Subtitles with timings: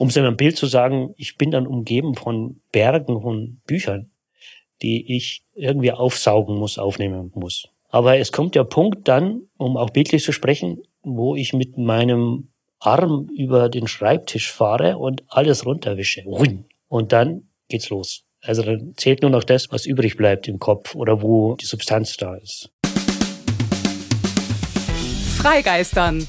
[0.00, 4.12] Um es in einem Bild zu sagen, ich bin dann umgeben von Bergen von Büchern,
[4.80, 7.68] die ich irgendwie aufsaugen muss, aufnehmen muss.
[7.88, 12.48] Aber es kommt der Punkt dann, um auch bildlich zu sprechen, wo ich mit meinem
[12.78, 16.22] Arm über den Schreibtisch fahre und alles runterwische.
[16.86, 18.22] Und dann geht's los.
[18.40, 22.16] Also dann zählt nur noch das, was übrig bleibt im Kopf oder wo die Substanz
[22.16, 22.70] da ist.
[25.38, 26.28] Freigeistern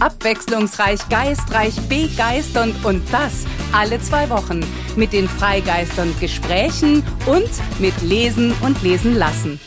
[0.00, 4.60] abwechslungsreich, geistreich, begeisternd und das alle zwei Wochen
[4.96, 9.60] mit den Freigeistern Gesprächen und mit Lesen und Lesen lassen.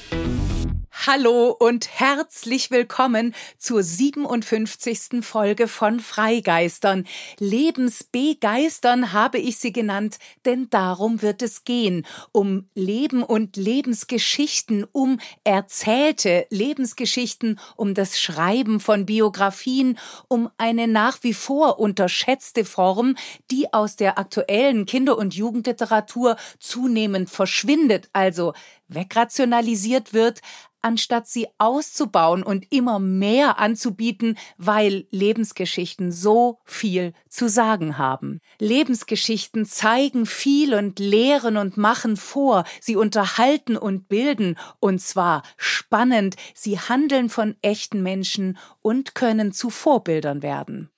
[1.05, 5.21] Hallo und herzlich willkommen zur 57.
[5.21, 7.05] Folge von Freigeistern.
[7.39, 12.05] Lebensbegeistern habe ich sie genannt, denn darum wird es gehen.
[12.31, 21.17] Um Leben und Lebensgeschichten, um erzählte Lebensgeschichten, um das Schreiben von Biografien, um eine nach
[21.21, 23.17] wie vor unterschätzte Form,
[23.51, 28.53] die aus der aktuellen Kinder- und Jugendliteratur zunehmend verschwindet, also
[28.87, 30.39] wegrationalisiert wird,
[30.83, 38.39] anstatt sie auszubauen und immer mehr anzubieten, weil Lebensgeschichten so viel zu sagen haben.
[38.59, 46.35] Lebensgeschichten zeigen viel und lehren und machen vor, sie unterhalten und bilden, und zwar spannend,
[46.53, 50.92] sie handeln von echten Menschen und können zu Vorbildern werden.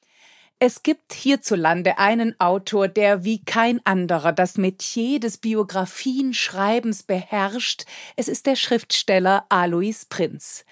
[0.57, 7.83] Es gibt hierzulande einen Autor, der wie kein anderer das Metier des Biografienschreibens beherrscht.
[8.15, 10.63] Es ist der Schriftsteller Alois Prinz.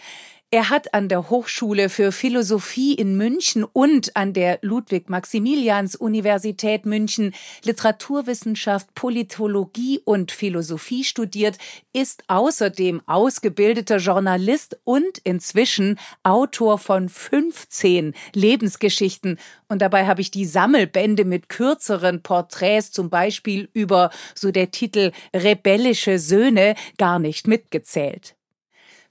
[0.53, 8.93] Er hat an der Hochschule für Philosophie in München und an der Ludwig-Maximilians-Universität München Literaturwissenschaft,
[8.93, 11.57] Politologie und Philosophie studiert,
[11.91, 19.39] ist außerdem ausgebildeter Journalist und inzwischen Autor von 15 Lebensgeschichten.
[19.69, 25.13] Und dabei habe ich die Sammelbände mit kürzeren Porträts, zum Beispiel über so der Titel
[25.35, 28.35] Rebellische Söhne, gar nicht mitgezählt.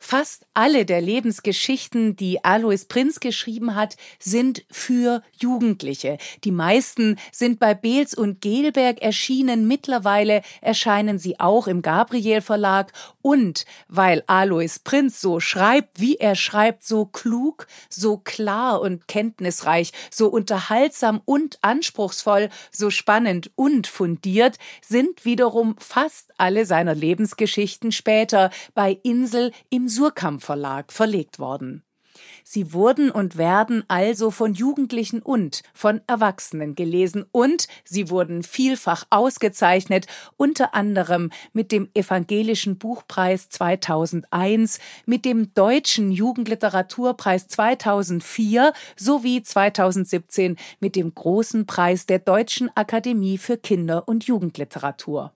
[0.04, 6.18] Fast alle der Lebensgeschichten, die Alois Prinz geschrieben hat, sind für Jugendliche.
[6.42, 9.68] Die meisten sind bei Beels und Gelberg erschienen.
[9.68, 12.92] Mittlerweile erscheinen sie auch im Gabriel Verlag.
[13.22, 19.92] Und weil Alois Prinz so schreibt, wie er schreibt, so klug, so klar und kenntnisreich,
[20.10, 28.50] so unterhaltsam und anspruchsvoll, so spannend und fundiert, sind wiederum fast alle seiner Lebensgeschichten später
[28.74, 31.82] bei Insel im Surkamp verlegt worden.
[32.44, 39.04] Sie wurden und werden also von Jugendlichen und von Erwachsenen gelesen und sie wurden vielfach
[39.10, 50.56] ausgezeichnet, unter anderem mit dem Evangelischen Buchpreis 2001, mit dem Deutschen Jugendliteraturpreis 2004 sowie 2017
[50.80, 55.32] mit dem Großen Preis der Deutschen Akademie für Kinder- und Jugendliteratur.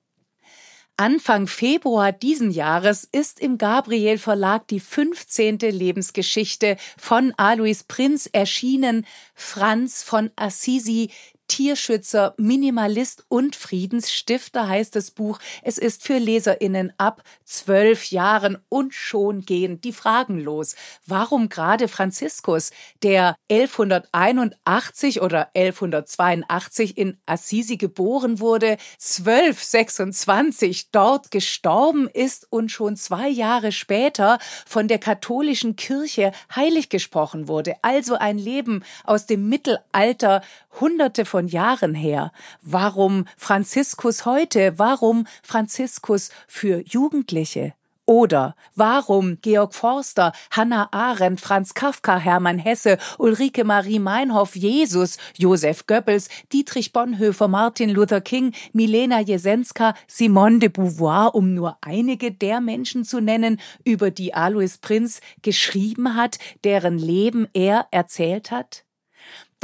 [0.99, 5.59] Anfang Februar diesen Jahres ist im Gabriel Verlag die 15.
[5.59, 9.05] Lebensgeschichte von Alois Prinz erschienen.
[9.35, 11.11] Franz von Assisi,
[11.49, 15.39] Tierschützer, Minimalist und Friedensstifter heißt das Buch.
[15.63, 20.77] Es ist für LeserInnen ab zwölf Jahren und schon gehen die Fragen los.
[21.07, 22.71] Warum gerade Franziskus,
[23.03, 33.29] der 1181 oder 1182 in Assisi geboren wurde, 1226 dort gestorben ist und schon zwei
[33.29, 37.75] Jahre später von der katholischen Kirche heilig gesprochen wurde.
[37.83, 40.43] Also ein Leben aus dem Mittelalter,
[40.81, 42.33] hunderte von von Jahren her.
[42.63, 44.79] Warum Franziskus heute?
[44.79, 47.75] Warum Franziskus für Jugendliche?
[48.07, 55.87] Oder warum Georg Forster, Hannah Arendt, Franz Kafka, Hermann Hesse, Ulrike Marie Meinhoff, Jesus, Josef
[55.87, 62.63] Goebbels, Dietrich Bonhoeffer, Martin Luther King, Milena Jesenska, Simone de Beauvoir, um nur einige der
[62.63, 68.86] Menschen zu nennen, über die Alois Prinz geschrieben hat, deren Leben er erzählt hat?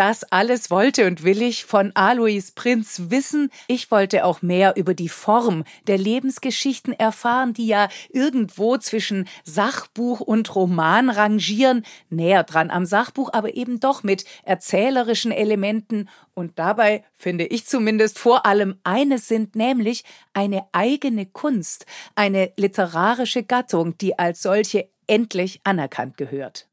[0.04, 3.52] Das alles wollte und will ich von Alois Prinz wissen.
[3.68, 10.18] Ich wollte auch mehr über die Form der Lebensgeschichten erfahren, die ja irgendwo zwischen Sachbuch
[10.18, 17.04] und Roman rangieren, näher dran am Sachbuch, aber eben doch mit erzählerischen Elementen und dabei,
[17.14, 20.02] finde ich zumindest, vor allem eines sind, nämlich
[20.32, 26.66] eine eigene Kunst, eine literarische Gattung, die als solche endlich anerkannt gehört.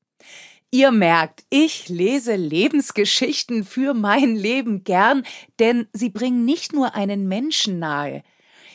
[0.72, 5.24] Ihr merkt, ich lese Lebensgeschichten für mein Leben gern,
[5.58, 8.22] denn sie bringen nicht nur einen Menschen nahe.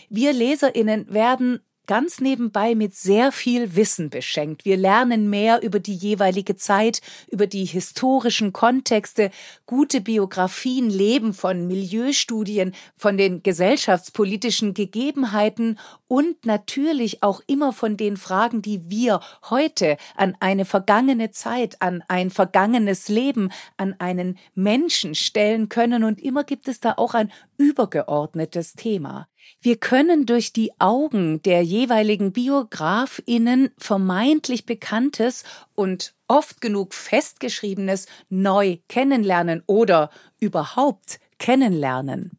[0.09, 4.65] Wir Leserinnen werden ganz nebenbei mit sehr viel Wissen beschenkt.
[4.65, 9.31] Wir lernen mehr über die jeweilige Zeit, über die historischen Kontexte,
[9.67, 15.79] gute Biografien leben von Milieustudien, von den gesellschaftspolitischen Gegebenheiten
[16.09, 19.21] und natürlich auch immer von den Fragen, die wir
[19.51, 26.05] heute an eine vergangene Zeit, an ein vergangenes Leben, an einen Menschen stellen können.
[26.05, 29.27] Und immer gibt es da auch ein übergeordnetes Thema.
[29.61, 35.45] Wir können durch die Augen der jeweiligen Biografinnen vermeintlich Bekanntes
[35.75, 40.11] und oft genug Festgeschriebenes neu kennenlernen oder
[40.41, 42.39] überhaupt kennenlernen.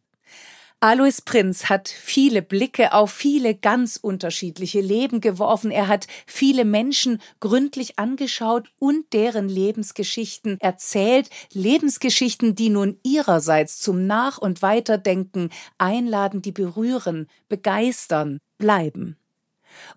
[0.81, 5.71] Alois Prinz hat viele Blicke auf viele ganz unterschiedliche Leben geworfen.
[5.71, 11.29] Er hat viele Menschen gründlich angeschaut und deren Lebensgeschichten erzählt.
[11.53, 19.17] Lebensgeschichten, die nun ihrerseits zum Nach- und Weiterdenken einladen, die berühren, begeistern, bleiben.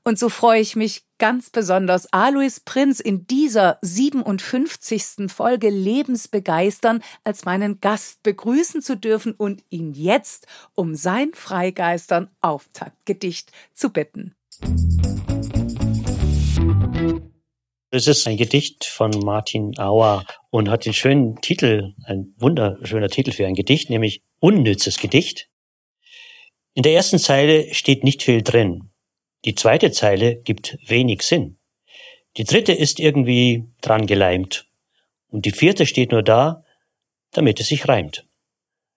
[0.05, 5.31] Und so freue ich mich ganz besonders, Alois Prinz in dieser 57.
[5.31, 13.51] Folge Lebensbegeistern als meinen Gast begrüßen zu dürfen und ihn jetzt um sein Freigeistern Auftaktgedicht
[13.75, 14.35] zu bitten.
[17.91, 23.33] Es ist ein Gedicht von Martin Auer und hat den schönen Titel, ein wunderschöner Titel
[23.33, 25.49] für ein Gedicht, nämlich Unnützes Gedicht.
[26.75, 28.91] In der ersten Zeile steht nicht viel drin.
[29.45, 31.59] Die zweite Zeile gibt wenig Sinn.
[32.37, 34.67] Die dritte ist irgendwie dran geleimt.
[35.31, 36.65] Und die vierte steht nur da,
[37.33, 38.27] damit es sich reimt.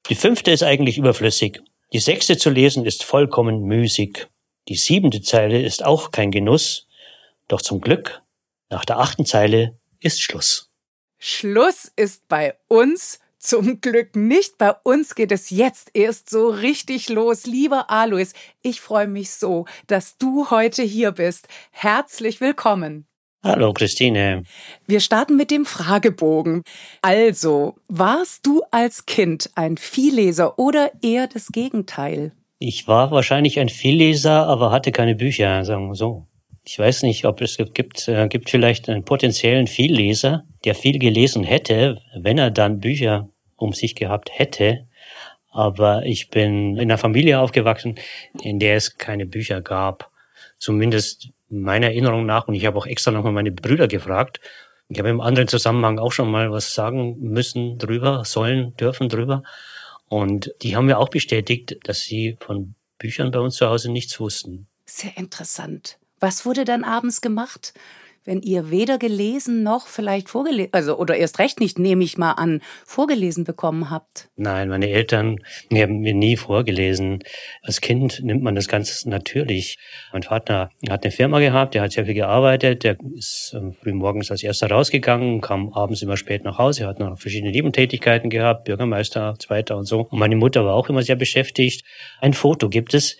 [0.09, 1.61] Die fünfte ist eigentlich überflüssig.
[1.93, 4.27] Die sechste zu lesen ist vollkommen müßig.
[4.67, 6.87] Die siebente Zeile ist auch kein Genuss.
[7.47, 8.21] Doch zum Glück,
[8.69, 10.69] nach der achten Zeile ist Schluss.
[11.19, 14.57] Schluss ist bei uns zum Glück nicht.
[14.57, 17.45] Bei uns geht es jetzt erst so richtig los.
[17.45, 21.47] Lieber Alois, ich freue mich so, dass du heute hier bist.
[21.71, 23.05] Herzlich willkommen.
[23.43, 24.43] Hallo Christine.
[24.85, 26.61] Wir starten mit dem Fragebogen.
[27.01, 32.33] Also, warst du als Kind ein Vielleser oder eher das Gegenteil?
[32.59, 36.27] Ich war wahrscheinlich ein Vielleser, aber hatte keine Bücher, sagen wir so.
[36.63, 41.43] Ich weiß nicht, ob es gibt, äh, gibt vielleicht einen potenziellen Vielleser, der viel gelesen
[41.43, 43.30] hätte, wenn er dann Bücher
[43.61, 44.87] um sich gehabt hätte.
[45.51, 47.95] Aber ich bin in einer Familie aufgewachsen,
[48.41, 50.11] in der es keine Bücher gab.
[50.57, 52.47] Zumindest meiner Erinnerung nach.
[52.47, 54.39] Und ich habe auch extra nochmal meine Brüder gefragt.
[54.87, 59.43] Ich habe im anderen Zusammenhang auch schon mal was sagen müssen drüber, sollen, dürfen drüber.
[60.07, 64.19] Und die haben mir auch bestätigt, dass sie von Büchern bei uns zu Hause nichts
[64.19, 64.67] wussten.
[64.85, 65.97] Sehr interessant.
[66.19, 67.73] Was wurde dann abends gemacht?
[68.23, 72.33] Wenn ihr weder gelesen noch vielleicht vorgelesen, also oder erst recht nicht, nehme ich mal
[72.33, 74.29] an, vorgelesen bekommen habt?
[74.35, 75.39] Nein, meine Eltern
[75.71, 77.23] die haben mir nie vorgelesen.
[77.61, 79.77] Als Kind nimmt man das ganz natürlich.
[80.11, 83.93] Mein Vater hat eine Firma gehabt, der hat sehr viel gearbeitet, der ist ähm, früh
[83.93, 88.65] morgens als erster rausgegangen, kam abends immer spät nach Hause, hat noch verschiedene Nebentätigkeiten gehabt,
[88.65, 90.07] Bürgermeister, Zweiter und so.
[90.09, 91.85] Und meine Mutter war auch immer sehr beschäftigt.
[92.19, 93.17] Ein Foto gibt es,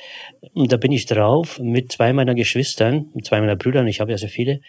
[0.54, 4.18] und da bin ich drauf mit zwei meiner Geschwistern, zwei meiner Brüder, ich habe ja
[4.18, 4.62] sehr viele,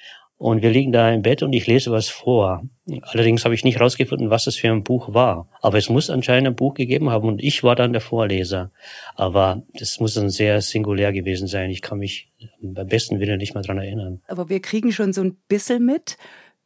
[0.42, 2.64] und wir liegen da im Bett und ich lese was vor.
[3.02, 5.48] Allerdings habe ich nicht herausgefunden, was das für ein Buch war.
[5.60, 8.72] Aber es muss anscheinend ein Buch gegeben haben und ich war dann der Vorleser.
[9.14, 11.70] Aber das muss dann sehr singulär gewesen sein.
[11.70, 12.28] Ich kann mich
[12.60, 14.20] beim besten Willen nicht mal dran erinnern.
[14.26, 16.16] Aber wir kriegen schon so ein bisschen mit,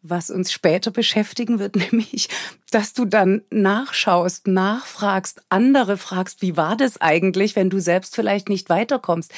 [0.01, 2.31] was uns später beschäftigen wird, nämlich,
[2.71, 8.49] dass du dann nachschaust, nachfragst, andere fragst, wie war das eigentlich, wenn du selbst vielleicht
[8.49, 9.33] nicht weiterkommst.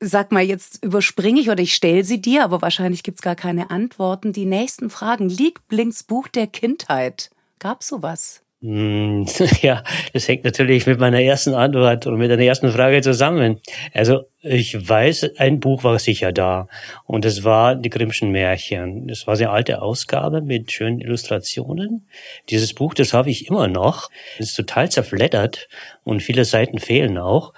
[0.00, 3.70] Sag mal, jetzt überspringe ich oder ich stelle sie dir, aber wahrscheinlich gibt's gar keine
[3.70, 4.32] Antworten.
[4.32, 5.28] Die nächsten Fragen.
[5.28, 7.30] Lieblings Buch der Kindheit.
[7.58, 8.42] Gab's sowas?
[8.60, 9.24] Hm,
[9.62, 13.60] ja, das hängt natürlich mit meiner ersten Antwort und mit der ersten Frage zusammen.
[13.94, 16.68] Also ich weiß, ein Buch war sicher da
[17.04, 19.06] und es war die Grimmschen Märchen.
[19.06, 22.08] Das war eine alte Ausgabe mit schönen Illustrationen.
[22.48, 24.10] Dieses Buch, das habe ich immer noch.
[24.38, 25.68] Es ist total zerfleddert
[26.02, 27.52] und viele Seiten fehlen auch.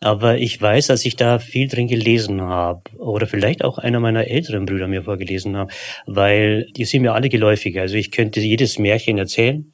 [0.00, 2.82] Aber ich weiß, dass ich da viel drin gelesen habe.
[2.98, 5.70] Oder vielleicht auch einer meiner älteren Brüder mir vorgelesen haben.
[6.06, 7.78] Weil die sind mir alle geläufig.
[7.80, 9.72] Also ich könnte jedes Märchen erzählen.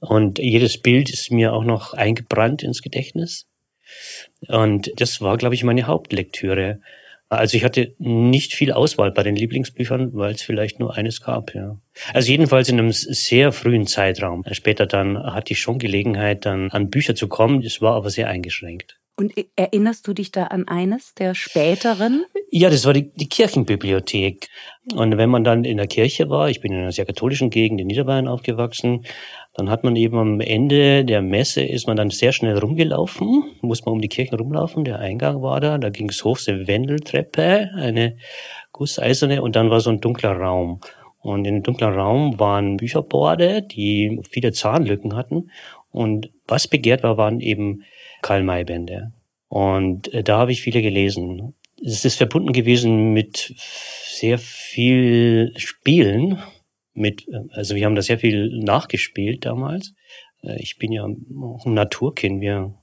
[0.00, 3.46] Und jedes Bild ist mir auch noch eingebrannt ins Gedächtnis.
[4.48, 6.80] Und das war, glaube ich, meine Hauptlektüre.
[7.28, 11.54] Also ich hatte nicht viel Auswahl bei den Lieblingsbüchern, weil es vielleicht nur eines gab,
[11.54, 11.78] ja.
[12.12, 14.44] Also jedenfalls in einem sehr frühen Zeitraum.
[14.52, 17.62] Später dann hatte ich schon Gelegenheit, dann an Bücher zu kommen.
[17.62, 18.98] Das war aber sehr eingeschränkt.
[19.16, 22.24] Und erinnerst du dich da an eines der späteren?
[22.50, 24.48] Ja, das war die, die Kirchenbibliothek.
[24.94, 27.80] Und wenn man dann in der Kirche war, ich bin in einer sehr katholischen Gegend
[27.80, 29.04] in Niederbayern aufgewachsen,
[29.54, 33.84] dann hat man eben am Ende der Messe ist man dann sehr schnell rumgelaufen, muss
[33.84, 37.70] man um die Kirchen rumlaufen, der Eingang war da, da ging es hoch, eine Wendeltreppe,
[37.76, 38.16] eine
[38.72, 40.80] gusseiserne und dann war so ein dunkler Raum.
[41.20, 45.50] Und in dem dunklen Raum waren Bücherborde, die viele Zahnlücken hatten.
[45.92, 47.84] Und was begehrt war, waren eben
[48.22, 49.12] Karl-May-Bände.
[49.48, 51.54] Und äh, da habe ich viele gelesen.
[51.84, 56.38] Es ist verbunden gewesen mit sehr viel Spielen.
[56.94, 59.92] Mit, äh, also wir haben da sehr viel nachgespielt damals.
[60.42, 62.40] Äh, ich bin ja auch ein Naturkind.
[62.40, 62.74] Wir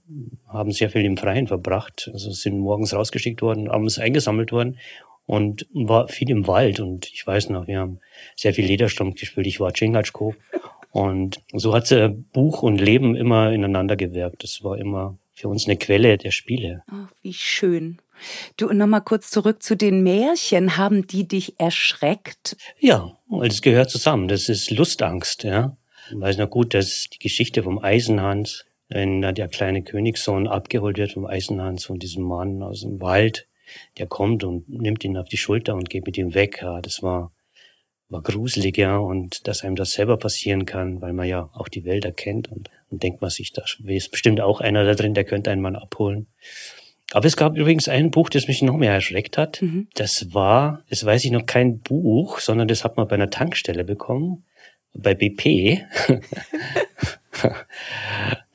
[0.48, 2.10] haben sehr viel im Freien verbracht.
[2.14, 4.78] Also sind morgens rausgeschickt worden, abends eingesammelt worden
[5.26, 6.80] und war viel im Wald.
[6.80, 8.00] Und ich weiß noch, wir haben
[8.36, 9.48] sehr viel Lederstrumpf gespielt.
[9.48, 10.36] Ich war Chingatschko.
[10.92, 11.92] Und so hat
[12.34, 14.44] Buch und Leben immer ineinander gewirkt.
[14.44, 16.84] Das war immer für uns eine Quelle der Spiele.
[16.92, 18.02] Oh, wie schön.
[18.58, 20.76] Du, und nochmal kurz zurück zu den Märchen.
[20.76, 22.58] Haben die dich erschreckt?
[22.78, 24.28] Ja, es gehört zusammen.
[24.28, 25.78] Das ist Lustangst, ja.
[26.10, 30.98] Ich weiß noch gut, dass die Geschichte vom Eisenhans, wenn da der kleine Königssohn abgeholt
[30.98, 33.48] wird vom Eisenhans, von diesem Mann aus dem Wald,
[33.98, 36.60] der kommt und nimmt ihn auf die Schulter und geht mit ihm weg.
[36.62, 37.32] Ja, das war,
[38.10, 38.98] war gruselig, ja.
[38.98, 42.70] Und dass einem das selber passieren kann, weil man ja auch die Welt erkennt und
[42.90, 45.76] und denkt man sich, da ist bestimmt auch einer da drin, der könnte einen mal
[45.76, 46.28] abholen.
[47.12, 49.62] Aber es gab übrigens ein Buch, das mich noch mehr erschreckt hat.
[49.62, 49.88] Mhm.
[49.96, 53.84] Das war, das weiß ich noch, kein Buch, sondern das hat man bei einer Tankstelle
[53.84, 54.44] bekommen,
[54.94, 55.86] bei BP.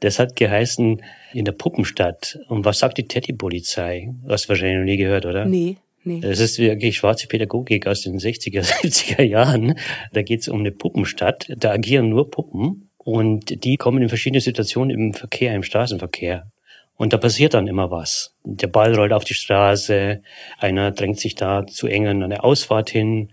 [0.00, 2.38] das hat geheißen, in der Puppenstadt.
[2.48, 4.14] Und was sagt die Teddy-Polizei?
[4.28, 5.44] Hast du wahrscheinlich noch nie gehört, oder?
[5.46, 5.78] Nee.
[6.04, 6.20] Nee.
[6.20, 9.78] Das ist wirklich schwarze Pädagogik aus den 60er, 70er Jahren.
[10.12, 11.46] Da geht es um eine Puppenstadt.
[11.56, 12.90] Da agieren nur Puppen.
[12.98, 16.50] Und die kommen in verschiedene Situationen im Verkehr, im Straßenverkehr.
[16.96, 18.34] Und da passiert dann immer was.
[18.44, 20.22] Der Ball rollt auf die Straße,
[20.58, 23.32] einer drängt sich da zu eng an eine Ausfahrt hin,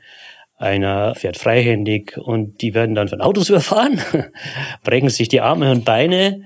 [0.61, 3.99] einer fährt freihändig und die werden dann von Autos überfahren,
[4.83, 6.43] brechen sich die Arme und Beine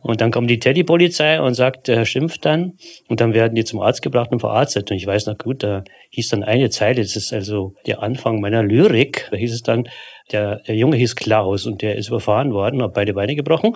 [0.00, 3.80] und dann kommt die Teddy-Polizei und sagt, äh, schimpft dann und dann werden die zum
[3.80, 4.90] Arzt gebracht und verarztet.
[4.90, 8.40] Und ich weiß noch gut, da hieß dann eine Zeile, das ist also der Anfang
[8.40, 9.88] meiner Lyrik, da hieß es dann,
[10.32, 13.74] der, der Junge hieß Klaus und der ist überfahren worden, hat beide Beine gebrochen.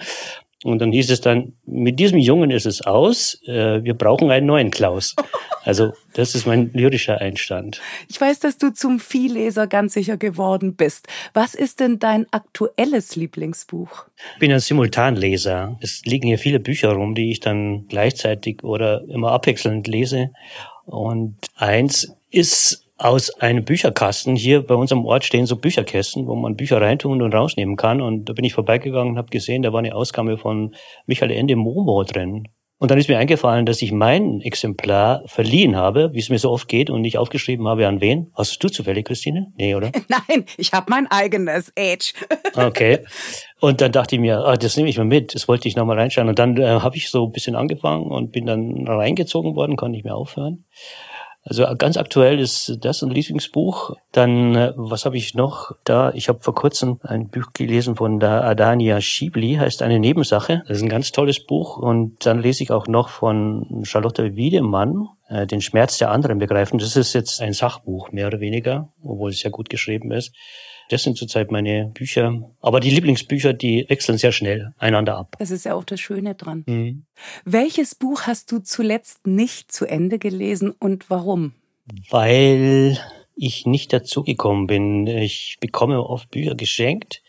[0.65, 4.47] Und dann hieß es dann, mit diesem Jungen ist es aus, äh, wir brauchen einen
[4.47, 5.15] neuen Klaus.
[5.65, 7.81] Also das ist mein lyrischer Einstand.
[8.09, 11.07] Ich weiß, dass du zum Vielleser ganz sicher geworden bist.
[11.35, 14.07] Was ist denn dein aktuelles Lieblingsbuch?
[14.35, 15.79] Ich bin ein Simultanleser.
[15.81, 20.31] Es liegen hier viele Bücher rum, die ich dann gleichzeitig oder immer abwechselnd lese.
[20.85, 24.37] Und eins ist aus einem Bücherkasten.
[24.37, 28.01] Hier bei uns am Ort stehen so Bücherkästen, wo man Bücher reintun und rausnehmen kann.
[28.01, 30.75] Und da bin ich vorbeigegangen und habe gesehen, da war eine Ausgabe von
[31.07, 32.45] Michael Ende Momo drin.
[32.79, 36.51] Und dann ist mir eingefallen, dass ich mein Exemplar verliehen habe, wie es mir so
[36.51, 38.33] oft geht, und nicht aufgeschrieben habe, an wen.
[38.35, 39.53] Hast du zufällig, Christine?
[39.57, 39.93] Nee, oder?
[40.09, 42.13] Nein, ich habe mein eigenes Age.
[42.57, 42.99] okay.
[43.61, 45.33] Und dann dachte ich mir, ah, das nehme ich mal mit.
[45.35, 46.29] Das wollte ich nochmal reinschauen.
[46.29, 49.93] Und dann äh, habe ich so ein bisschen angefangen und bin dann reingezogen worden, konnte
[49.93, 50.65] nicht mehr aufhören.
[51.45, 53.97] Also ganz aktuell ist das ein Lieblingsbuch.
[54.13, 56.13] Dann, äh, was habe ich noch da?
[56.15, 60.63] Ich habe vor kurzem ein Buch gelesen von der Adania Schiebli, heißt eine Nebensache.
[60.69, 61.77] Das ist ein ganz tolles Buch.
[61.77, 66.79] Und dann lese ich auch noch von Charlotte Wiedemann, äh, Den Schmerz der anderen begreifen.
[66.79, 70.33] Das ist jetzt ein Sachbuch, mehr oder weniger, obwohl es sehr gut geschrieben ist.
[70.89, 72.51] Das sind zurzeit meine Bücher.
[72.61, 75.37] Aber die Lieblingsbücher, die wechseln sehr schnell einander ab.
[75.39, 76.65] Das ist ja auch das Schöne dran.
[76.67, 77.05] Mhm.
[77.45, 81.55] Welches Buch hast du zuletzt nicht zu Ende gelesen und warum?
[82.11, 82.99] Weil
[83.35, 85.07] ich nicht dazugekommen bin.
[85.07, 87.23] Ich bekomme oft Bücher geschenkt,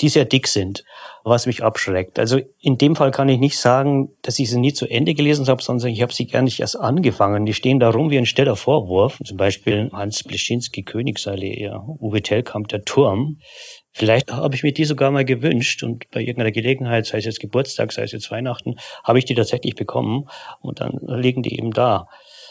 [0.00, 0.84] die sehr dick sind
[1.26, 2.20] was mich abschreckt.
[2.20, 5.48] Also in dem Fall kann ich nicht sagen, dass ich sie nie zu Ende gelesen
[5.48, 7.44] habe, sondern ich habe sie gar nicht erst angefangen.
[7.46, 9.18] Die stehen da rum wie ein stiller Vorwurf.
[9.24, 11.68] Zum Beispiel Hans Bleschinski Königsallee,
[11.98, 13.38] Uwe Tellkamp Der Turm.
[13.90, 17.40] Vielleicht habe ich mir die sogar mal gewünscht und bei irgendeiner Gelegenheit, sei es jetzt
[17.40, 20.28] Geburtstag, sei es jetzt Weihnachten, habe ich die tatsächlich bekommen
[20.60, 22.06] und dann liegen die eben da.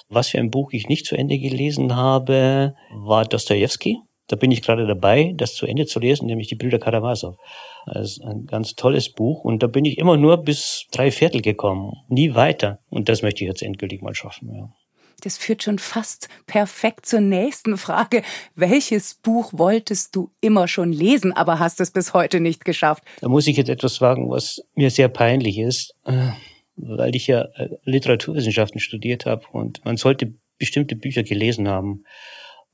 [0.10, 4.00] Was für ein Buch ich nicht zu Ende gelesen habe, war Dostoevsky.
[4.27, 7.38] Da bin ich gerade dabei, das zu Ende zu lesen, nämlich die Brüder Karamasow.
[7.86, 11.41] Das ist ein ganz tolles Buch und da bin ich immer nur bis drei Viertel
[11.41, 12.79] gekommen, nie weiter.
[12.89, 14.51] Und das möchte ich jetzt endgültig mal schaffen.
[14.55, 14.74] Ja.
[15.22, 18.22] Das führt schon fast perfekt zur nächsten Frage.
[18.55, 23.03] Welches Buch wolltest du immer schon lesen, aber hast es bis heute nicht geschafft?
[23.22, 26.29] Da muss ich jetzt etwas sagen, was mir sehr peinlich ist, äh,
[26.75, 32.03] weil ich ja äh, Literaturwissenschaften studiert habe und man sollte bestimmte Bücher gelesen haben.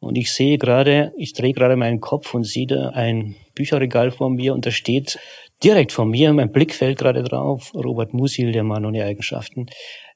[0.02, 4.32] Und ich sehe gerade, ich drehe gerade meinen Kopf und sehe da ein Bücherregal vor
[4.32, 5.20] mir und da steht
[5.64, 9.68] direkt vor mir, mein Blick fällt gerade drauf, Robert Musil, der Mann ohne Eigenschaften.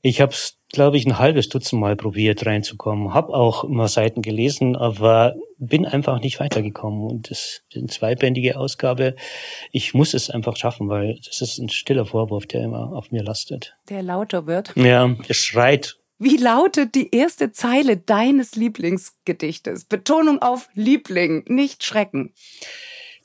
[0.01, 3.13] Ich habe es, glaube ich, ein halbes Dutzend Mal probiert reinzukommen.
[3.13, 7.01] Hab auch immer Seiten gelesen, aber bin einfach nicht weitergekommen.
[7.03, 9.15] Und das ist eine zweibändige Ausgabe.
[9.71, 13.23] Ich muss es einfach schaffen, weil das ist ein stiller Vorwurf, der immer auf mir
[13.23, 13.75] lastet.
[13.89, 14.73] Der lauter wird.
[14.75, 15.97] Ja, der schreit.
[16.17, 19.85] Wie lautet die erste Zeile deines Lieblingsgedichtes?
[19.85, 22.33] Betonung auf Liebling, nicht Schrecken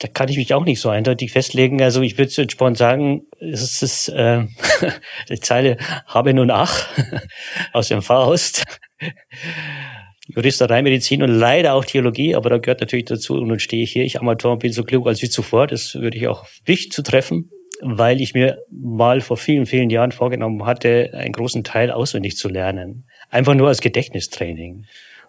[0.01, 1.81] da kann ich mich auch nicht so eindeutig festlegen.
[1.81, 4.47] Also ich würde spontan sagen, es ist äh,
[5.29, 6.89] die Zeile Habe nun Ach
[7.73, 8.63] aus dem Faust.
[10.27, 13.91] Juristerei, Medizin und leider auch Theologie, aber da gehört natürlich dazu, und nun stehe ich
[13.91, 17.03] hier, ich Amateur bin so klug als wie zuvor, das würde ich auch wichtig zu
[17.03, 17.49] treffen,
[17.81, 22.47] weil ich mir mal vor vielen, vielen Jahren vorgenommen hatte, einen großen Teil auswendig zu
[22.47, 23.05] lernen.
[23.29, 24.85] Einfach nur als Gedächtnistraining.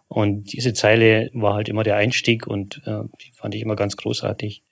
[0.09, 3.97] Und diese Zeile war halt immer der Einstieg und äh, die fand ich immer ganz
[3.97, 4.62] großartig.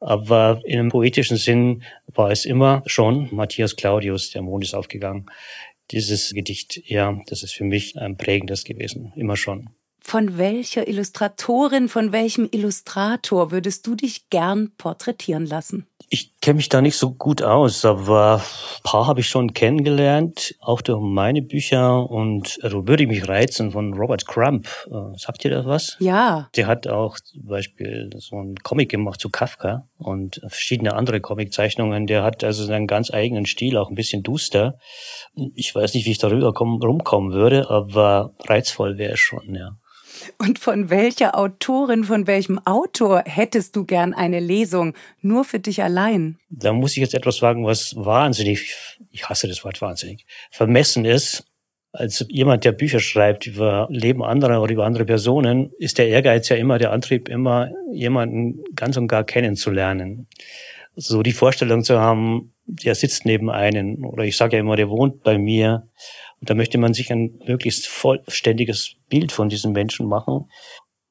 [0.00, 5.26] Aber in einem poetischen Sinn war es immer schon Matthias Claudius, der Mond ist aufgegangen.
[5.90, 9.70] Dieses Gedicht, ja, das ist für mich ein prägendes gewesen, immer schon.
[10.00, 15.86] Von welcher Illustratorin, von welchem Illustrator würdest du dich gern porträtieren lassen?
[16.14, 20.54] Ich kenne mich da nicht so gut aus, aber ein paar habe ich schon kennengelernt,
[20.60, 24.68] auch durch meine Bücher und also würde ich mich reizen von Robert Crump.
[24.90, 25.96] Äh, sagt ihr das was?
[26.00, 26.50] Ja.
[26.54, 32.06] Der hat auch zum Beispiel so einen Comic gemacht zu Kafka und verschiedene andere Comiczeichnungen.
[32.06, 34.76] Der hat also seinen ganz eigenen Stil, auch ein bisschen duster.
[35.54, 39.78] Ich weiß nicht, wie ich darüber kommen, rumkommen würde, aber reizvoll wäre es schon, ja.
[40.38, 45.82] Und von welcher Autorin, von welchem Autor hättest du gern eine Lesung nur für dich
[45.82, 46.38] allein?
[46.50, 48.74] Da muss ich jetzt etwas sagen, was wahnsinnig,
[49.10, 51.44] ich hasse das Wort wahnsinnig, vermessen ist.
[51.94, 56.48] Als jemand, der Bücher schreibt über Leben anderer oder über andere Personen, ist der Ehrgeiz
[56.48, 60.26] ja immer, der Antrieb immer, jemanden ganz und gar kennenzulernen.
[60.96, 64.88] So die Vorstellung zu haben, der sitzt neben einen, oder ich sage ja immer, der
[64.88, 65.88] wohnt bei mir
[66.42, 70.50] und da möchte man sich ein möglichst vollständiges Bild von diesem Menschen machen.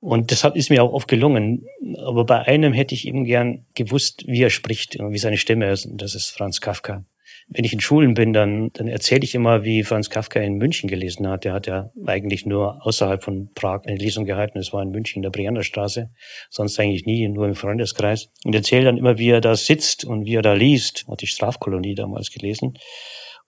[0.02, 1.66] Und deshalb ist mir auch oft gelungen.
[2.06, 5.86] Aber bei einem hätte ich eben gern gewusst, wie er spricht, wie seine Stimme ist.
[5.86, 7.06] Und das ist Franz Kafka.
[7.48, 10.89] Wenn ich in Schulen bin, dann, dann erzähle ich immer, wie Franz Kafka in München
[10.89, 11.46] gelesen hat.
[11.46, 14.58] Der hat ja eigentlich nur außerhalb von Prag eine Lesung gehalten.
[14.58, 16.10] Das war in München in der Brianner Straße.
[16.50, 18.32] Sonst eigentlich nie, nur im Freundeskreis.
[18.44, 21.06] Und erzählt dann immer, wie er da sitzt und wie er da liest.
[21.08, 22.74] Hat die Strafkolonie damals gelesen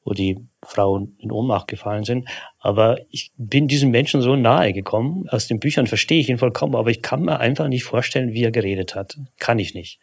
[0.04, 2.28] wo die Frauen in Ohnmacht gefallen sind.
[2.60, 5.28] Aber ich bin diesem Menschen so nahe gekommen.
[5.30, 8.44] Aus den Büchern verstehe ich ihn vollkommen, aber ich kann mir einfach nicht vorstellen, wie
[8.44, 9.18] er geredet hat.
[9.40, 10.00] Kann ich nicht.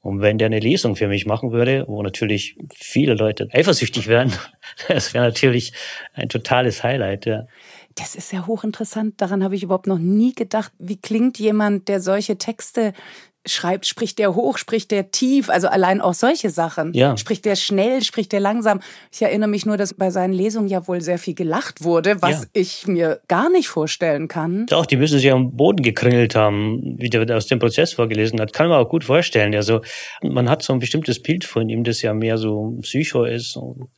[0.00, 4.32] Und wenn der eine Lesung für mich machen würde, wo natürlich viele Leute eifersüchtig wären,
[4.88, 5.72] das wäre natürlich
[6.14, 7.26] ein totales Highlight.
[7.26, 7.46] Ja.
[7.94, 9.20] Das ist ja hochinteressant.
[9.20, 10.72] Daran habe ich überhaupt noch nie gedacht.
[10.78, 12.92] Wie klingt jemand, der solche Texte
[13.48, 16.92] schreibt, spricht der hoch, spricht der tief, also allein auch solche Sachen.
[16.94, 17.16] Ja.
[17.16, 18.80] Spricht der schnell, spricht der langsam.
[19.12, 22.42] Ich erinnere mich nur, dass bei seinen Lesungen ja wohl sehr viel gelacht wurde, was
[22.42, 22.48] ja.
[22.52, 24.66] ich mir gar nicht vorstellen kann.
[24.66, 28.52] Doch, die müssen sich am Boden gekringelt haben, wie der aus dem Prozess vorgelesen hat.
[28.52, 29.54] Kann man auch gut vorstellen.
[29.54, 29.80] Also
[30.22, 33.56] man hat so ein bestimmtes Bild von ihm, das ja mehr so Psycho ist.
[33.56, 33.88] Und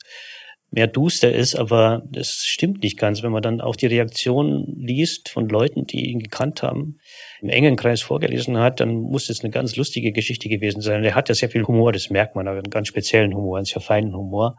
[0.72, 3.22] mehr duster ist, aber das stimmt nicht ganz.
[3.22, 6.98] Wenn man dann auch die Reaktion liest von Leuten, die ihn gekannt haben,
[7.40, 11.02] im engen Kreis vorgelesen hat, dann muss es eine ganz lustige Geschichte gewesen sein.
[11.02, 13.82] Er hat ja sehr viel Humor, das merkt man, einen ganz speziellen Humor, einen sehr
[13.82, 14.56] feinen Humor.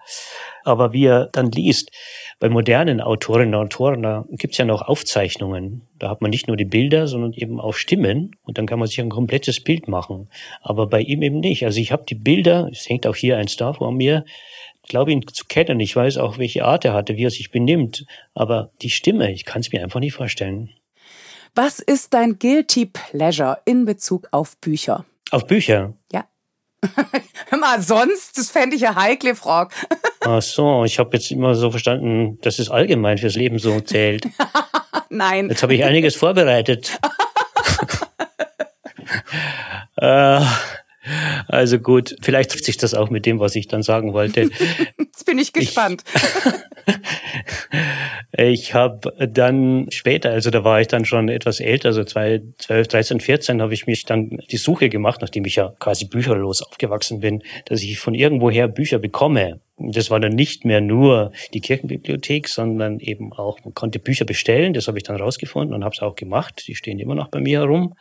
[0.64, 1.92] Aber wie er dann liest,
[2.40, 5.88] bei modernen Autorinnen und Autoren, da gibt's ja noch Aufzeichnungen.
[5.98, 8.88] Da hat man nicht nur die Bilder, sondern eben auch Stimmen und dann kann man
[8.88, 10.30] sich ein komplettes Bild machen.
[10.62, 11.64] Aber bei ihm eben nicht.
[11.66, 14.26] Also ich habe die Bilder, es hängt auch hier eins da vor mir,
[14.92, 15.80] glaube ihn zu kennen.
[15.80, 18.06] Ich weiß auch, welche Art er hatte, wie er sich benimmt.
[18.36, 20.70] Aber die Stimme, ich kann es mir einfach nicht vorstellen.
[21.56, 25.06] Was ist dein Guilty Pleasure in Bezug auf Bücher?
[25.32, 25.94] Auf Bücher?
[26.12, 26.26] Ja.
[27.50, 29.74] Hör mal, sonst, das fände ich ja heikle Frage.
[30.22, 34.28] Ach so, ich habe jetzt immer so verstanden, dass es allgemein fürs Leben so zählt.
[35.10, 35.50] Nein.
[35.50, 37.00] Jetzt habe ich einiges vorbereitet.
[39.98, 40.42] äh,
[41.48, 44.50] also gut, vielleicht trifft sich das auch mit dem, was ich dann sagen wollte.
[45.00, 46.04] Jetzt bin ich gespannt.
[48.38, 52.88] Ich, ich habe dann später, also da war ich dann schon etwas älter, also 12,
[52.88, 57.20] 13, 14, habe ich mich dann die Suche gemacht, nachdem ich ja quasi bücherlos aufgewachsen
[57.20, 59.60] bin, dass ich von irgendwoher Bücher bekomme.
[59.78, 64.74] Das war dann nicht mehr nur die Kirchenbibliothek, sondern eben auch, man konnte Bücher bestellen,
[64.74, 66.64] das habe ich dann rausgefunden und habe es auch gemacht.
[66.68, 67.96] Die stehen immer noch bei mir herum.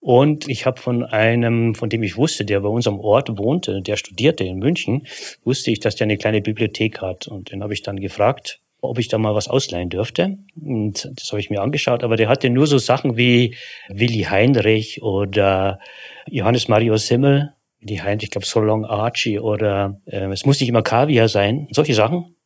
[0.00, 3.82] Und ich habe von einem, von dem ich wusste, der bei uns am Ort wohnte,
[3.82, 5.06] der studierte in München,
[5.44, 7.28] wusste ich, dass der eine kleine Bibliothek hat.
[7.28, 10.38] Und den habe ich dann gefragt, ob ich da mal was ausleihen dürfte.
[10.56, 12.02] Und das habe ich mir angeschaut.
[12.02, 13.54] Aber der hatte nur so Sachen wie
[13.88, 15.78] Willi Heinrich oder
[16.26, 20.68] Johannes Marius Simmel, Willi Heinrich, ich glaube So Long Archie oder äh, es muss nicht
[20.70, 21.68] immer Kaviar sein.
[21.72, 22.36] Solche Sachen.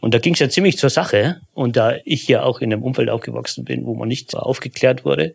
[0.00, 1.40] Und da ging es ja ziemlich zur Sache.
[1.52, 5.34] Und da ich ja auch in einem Umfeld aufgewachsen bin, wo man nicht aufgeklärt wurde,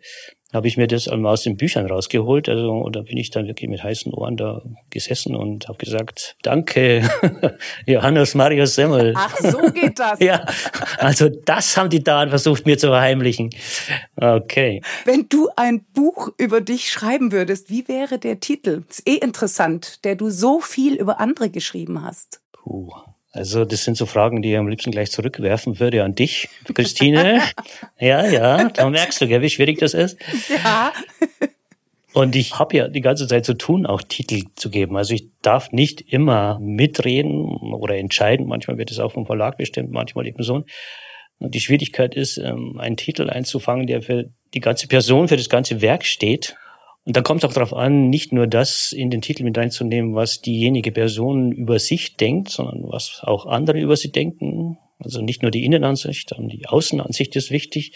[0.52, 2.48] habe ich mir das einmal aus den Büchern rausgeholt.
[2.48, 6.36] Also und da bin ich dann wirklich mit heißen Ohren da gesessen und habe gesagt,
[6.42, 7.08] danke,
[7.86, 9.14] Johannes Marius Semmel.
[9.16, 10.18] Ach, so geht das.
[10.20, 10.44] ja,
[10.98, 13.50] also das haben die da versucht mir zu verheimlichen.
[14.16, 14.82] Okay.
[15.04, 18.84] Wenn du ein Buch über dich schreiben würdest, wie wäre der Titel?
[18.88, 22.40] Ist eh interessant, der du so viel über andere geschrieben hast.
[22.52, 22.92] Puh.
[23.32, 27.42] Also das sind so Fragen, die ich am liebsten gleich zurückwerfen würde an dich, Christine.
[27.98, 30.18] ja, ja, da merkst du, wie schwierig das ist.
[30.50, 30.92] Ja.
[32.12, 34.98] Und ich habe ja die ganze Zeit zu tun, auch Titel zu geben.
[34.98, 38.46] Also ich darf nicht immer mitreden oder entscheiden.
[38.46, 40.64] Manchmal wird es auch vom Verlag bestimmt, manchmal eben so.
[41.38, 45.48] Und die Schwierigkeit ist, ähm, einen Titel einzufangen, der für die ganze Person, für das
[45.48, 46.54] ganze Werk steht.
[47.04, 50.14] Und da kommt es auch darauf an, nicht nur das in den Titel mit reinzunehmen,
[50.14, 54.78] was diejenige Person über sich denkt, sondern was auch andere über sie denken.
[55.00, 57.92] Also nicht nur die Innenansicht, sondern die Außenansicht ist wichtig.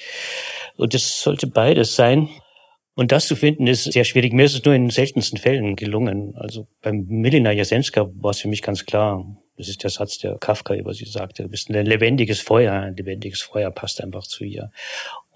[0.76, 2.28] Und das sollte beides sein.
[2.94, 4.32] Und das zu finden ist sehr schwierig.
[4.32, 6.34] Mir ist es nur in seltensten Fällen gelungen.
[6.34, 9.24] Also beim Milina Jasenska war es für mich ganz klar.
[9.56, 11.44] Das ist der Satz, der Kafka über sie sagte.
[11.44, 12.72] Du bist ein lebendiges Feuer.
[12.72, 14.70] Ein lebendiges Feuer passt einfach zu ihr.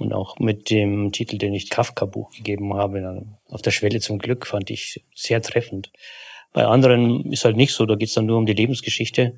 [0.00, 4.46] Und auch mit dem Titel, den ich Kafka-Buch gegeben habe, auf der Schwelle zum Glück,
[4.46, 5.92] fand ich sehr treffend.
[6.54, 9.36] Bei anderen ist halt nicht so, da geht's dann nur um die Lebensgeschichte.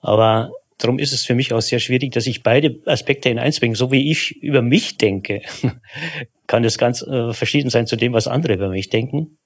[0.00, 3.58] Aber darum ist es für mich auch sehr schwierig, dass ich beide Aspekte in eins
[3.58, 3.74] bringe.
[3.74, 5.42] So wie ich über mich denke,
[6.46, 9.38] kann das ganz äh, verschieden sein zu dem, was andere über mich denken.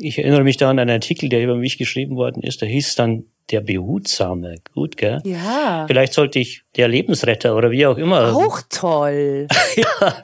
[0.00, 2.60] Ich erinnere mich da an einen Artikel, der über mich geschrieben worden ist.
[2.60, 4.56] Der hieß dann der Behutsame.
[4.74, 5.20] Gut, gell?
[5.24, 5.84] Ja.
[5.86, 8.34] Vielleicht sollte ich der Lebensretter oder wie auch immer.
[8.34, 9.48] Auch toll.
[9.76, 10.22] ja.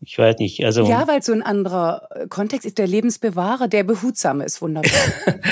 [0.00, 0.64] Ich weiß nicht.
[0.64, 4.90] Also ja, weil so ein anderer Kontext ist der Lebensbewahrer, der Behutsame ist wunderbar.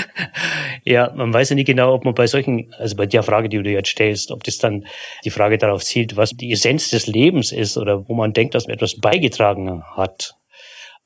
[0.84, 3.62] ja, man weiß ja nicht genau, ob man bei solchen, also bei der Frage, die
[3.62, 4.86] du jetzt stellst, ob das dann
[5.24, 8.66] die Frage darauf zielt, was die Essenz des Lebens ist oder wo man denkt, dass
[8.66, 10.34] man etwas beigetragen hat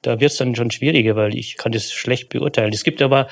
[0.04, 2.72] da wird es dann schon schwieriger, weil ich kann das schlecht beurteilen.
[2.72, 3.28] Es gibt aber,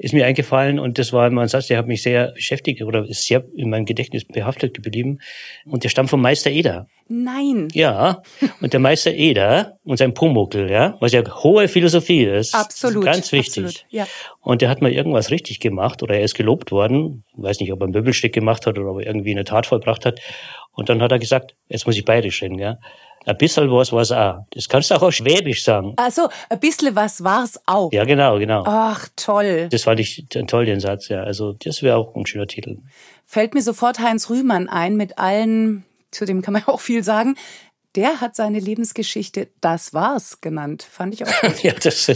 [0.00, 3.06] ist mir eingefallen und das war immer ein Satz, der hat mich sehr beschäftigt oder
[3.06, 5.18] ist sehr in meinem Gedächtnis behaftet geblieben
[5.66, 6.88] und der stammt vom Meister Eder.
[7.12, 7.66] Nein.
[7.72, 8.22] Ja,
[8.60, 12.54] und der Meister Eder und sein Pumuckel, ja, was ja hohe Philosophie ist.
[12.54, 13.04] Absolut.
[13.04, 13.64] Ist ganz wichtig.
[13.64, 14.06] Absolut, ja.
[14.40, 17.24] Und der hat mal irgendwas richtig gemacht oder er ist gelobt worden.
[17.36, 19.66] Ich weiß nicht, ob er ein Möbelstück gemacht hat oder ob er irgendwie eine Tat
[19.66, 20.20] vollbracht hat.
[20.72, 22.78] Und dann hat er gesagt, jetzt muss ich bayerisch reden, ja.
[23.26, 24.46] Ein bisschen was war's auch.
[24.52, 25.92] Das kannst du auch auf Schwäbisch sagen.
[25.96, 27.92] Also, ein bisschen was war's auch.
[27.92, 28.62] Ja, genau, genau.
[28.64, 29.68] Ach, toll.
[29.70, 31.22] Das fand ich toll, den Satz, ja.
[31.22, 32.78] Also, das wäre auch ein schöner Titel.
[33.26, 37.36] Fällt mir sofort Heinz Rühmann ein mit allen, zu dem kann man auch viel sagen,
[37.96, 40.86] der hat seine Lebensgeschichte Das war's genannt.
[40.88, 41.58] Fand ich auch gut.
[41.62, 42.14] ja, das, ja,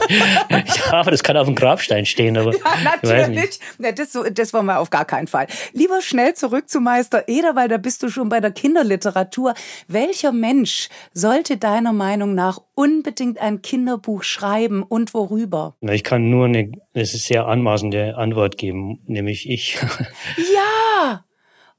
[0.92, 2.36] aber das kann auf dem Grabstein stehen.
[2.36, 3.58] Aber ja, natürlich.
[3.78, 5.48] Ja, das, das wollen wir auf gar keinen Fall.
[5.72, 9.54] Lieber schnell zurück zu Meister Eder, weil da bist du schon bei der Kinderliteratur.
[9.88, 15.74] Welcher Mensch sollte deiner Meinung nach unbedingt ein Kinderbuch schreiben und worüber?
[15.80, 19.76] Na, ich kann nur eine, eine sehr anmaßende Antwort geben, nämlich ich.
[20.54, 21.24] ja!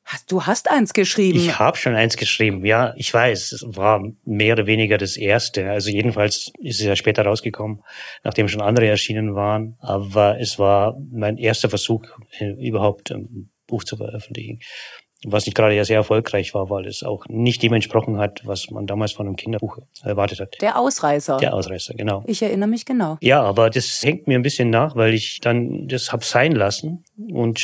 [0.05, 1.39] Hast, du hast eins geschrieben.
[1.39, 3.53] Ich habe schon eins geschrieben, ja, ich weiß.
[3.53, 5.71] Es war mehr oder weniger das erste.
[5.71, 7.81] Also jedenfalls ist es ja später rausgekommen,
[8.23, 9.77] nachdem schon andere erschienen waren.
[9.79, 12.05] Aber es war mein erster Versuch,
[12.37, 14.59] äh, überhaupt ein Buch zu veröffentlichen.
[15.25, 18.69] Was nicht gerade ja sehr erfolgreich war, weil es auch nicht dem entsprochen hat, was
[18.69, 20.55] man damals von einem Kinderbuch erwartet hat.
[20.61, 21.37] Der Ausreißer.
[21.37, 22.23] Der Ausreißer, genau.
[22.27, 23.17] Ich erinnere mich genau.
[23.21, 27.05] Ja, aber das hängt mir ein bisschen nach, weil ich dann das hab sein lassen
[27.17, 27.59] und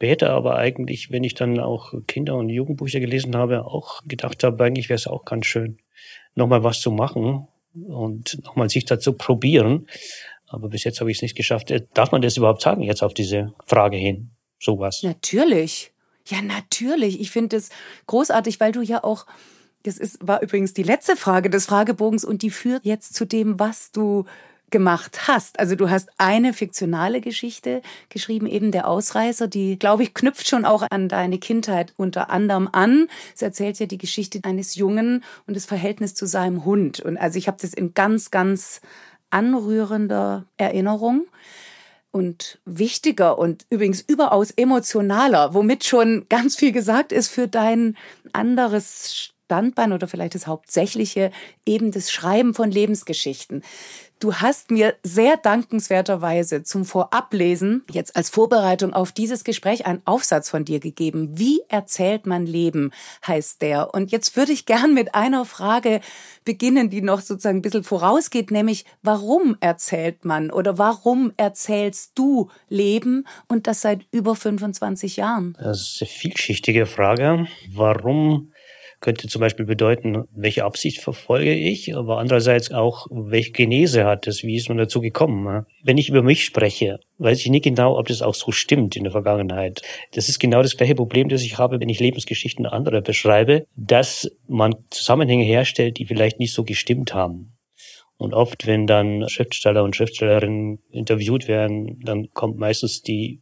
[0.00, 4.64] später aber eigentlich, wenn ich dann auch Kinder- und Jugendbücher gelesen habe, auch gedacht habe,
[4.64, 5.76] eigentlich wäre es auch ganz schön,
[6.34, 9.86] nochmal was zu machen und nochmal sich dazu probieren.
[10.46, 11.70] Aber bis jetzt habe ich es nicht geschafft.
[11.70, 14.30] Äh, darf man das überhaupt sagen, jetzt auf diese Frage hin?
[14.58, 15.02] Sowas.
[15.02, 15.92] Natürlich.
[16.26, 17.20] Ja, natürlich.
[17.20, 17.68] Ich finde es
[18.06, 19.26] großartig, weil du ja auch,
[19.82, 23.60] das ist, war übrigens die letzte Frage des Fragebogens und die führt jetzt zu dem,
[23.60, 24.24] was du
[24.70, 25.58] gemacht hast.
[25.58, 30.64] Also du hast eine fiktionale Geschichte geschrieben, eben der Ausreißer, die, glaube ich, knüpft schon
[30.64, 33.08] auch an deine Kindheit unter anderem an.
[33.34, 37.00] Es erzählt ja die Geschichte eines Jungen und das Verhältnis zu seinem Hund.
[37.00, 38.80] Und also ich habe das in ganz, ganz
[39.30, 41.26] anrührender Erinnerung
[42.10, 47.96] und wichtiger und übrigens überaus emotionaler, womit schon ganz viel gesagt ist für dein
[48.32, 51.32] anderes Standbein oder vielleicht das Hauptsächliche
[51.66, 53.64] eben das Schreiben von Lebensgeschichten.
[54.20, 60.50] Du hast mir sehr dankenswerterweise zum Vorablesen, jetzt als Vorbereitung auf dieses Gespräch, einen Aufsatz
[60.50, 61.38] von dir gegeben.
[61.38, 62.92] Wie erzählt man Leben,
[63.26, 63.92] heißt der.
[63.92, 66.00] Und jetzt würde ich gern mit einer Frage
[66.44, 72.50] beginnen, die noch sozusagen ein bisschen vorausgeht, nämlich warum erzählt man oder warum erzählst du
[72.68, 75.56] Leben und das seit über 25 Jahren?
[75.58, 77.48] Das ist eine vielschichtige Frage.
[77.72, 78.52] Warum
[79.00, 84.42] könnte zum Beispiel bedeuten, welche Absicht verfolge ich, aber andererseits auch, welche Genese hat es,
[84.42, 85.64] wie ist man dazu gekommen.
[85.82, 89.04] Wenn ich über mich spreche, weiß ich nicht genau, ob das auch so stimmt in
[89.04, 89.82] der Vergangenheit.
[90.12, 94.30] Das ist genau das gleiche Problem, das ich habe, wenn ich Lebensgeschichten anderer beschreibe, dass
[94.46, 97.52] man Zusammenhänge herstellt, die vielleicht nicht so gestimmt haben.
[98.20, 103.40] Und oft, wenn dann Schriftsteller und Schriftstellerinnen interviewt werden, dann kommt meistens die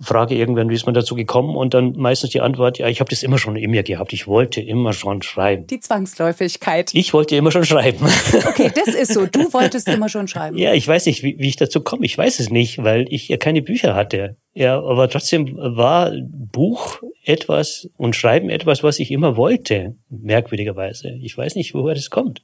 [0.00, 1.56] Frage irgendwann, wie ist man dazu gekommen?
[1.56, 4.12] Und dann meistens die Antwort, ja, ich habe das immer schon in mir gehabt.
[4.12, 5.66] Ich wollte immer schon schreiben.
[5.66, 6.90] Die Zwangsläufigkeit.
[6.94, 8.06] Ich wollte immer schon schreiben.
[8.52, 9.26] Okay, das ist so.
[9.26, 10.56] Du wolltest immer schon schreiben.
[10.58, 12.04] Ja, ich weiß nicht, wie, wie ich dazu komme.
[12.04, 14.36] Ich weiß es nicht, weil ich ja keine Bücher hatte.
[14.52, 21.16] Ja, aber trotzdem war Buch etwas und Schreiben etwas, was ich immer wollte, merkwürdigerweise.
[21.22, 22.42] Ich weiß nicht, woher das kommt.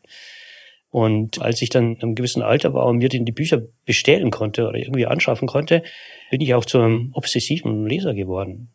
[0.90, 4.78] Und als ich dann im gewissen Alter war und mir die Bücher bestellen konnte oder
[4.78, 5.82] irgendwie anschaffen konnte,
[6.30, 8.70] bin ich auch zu einem obsessiven Leser geworden.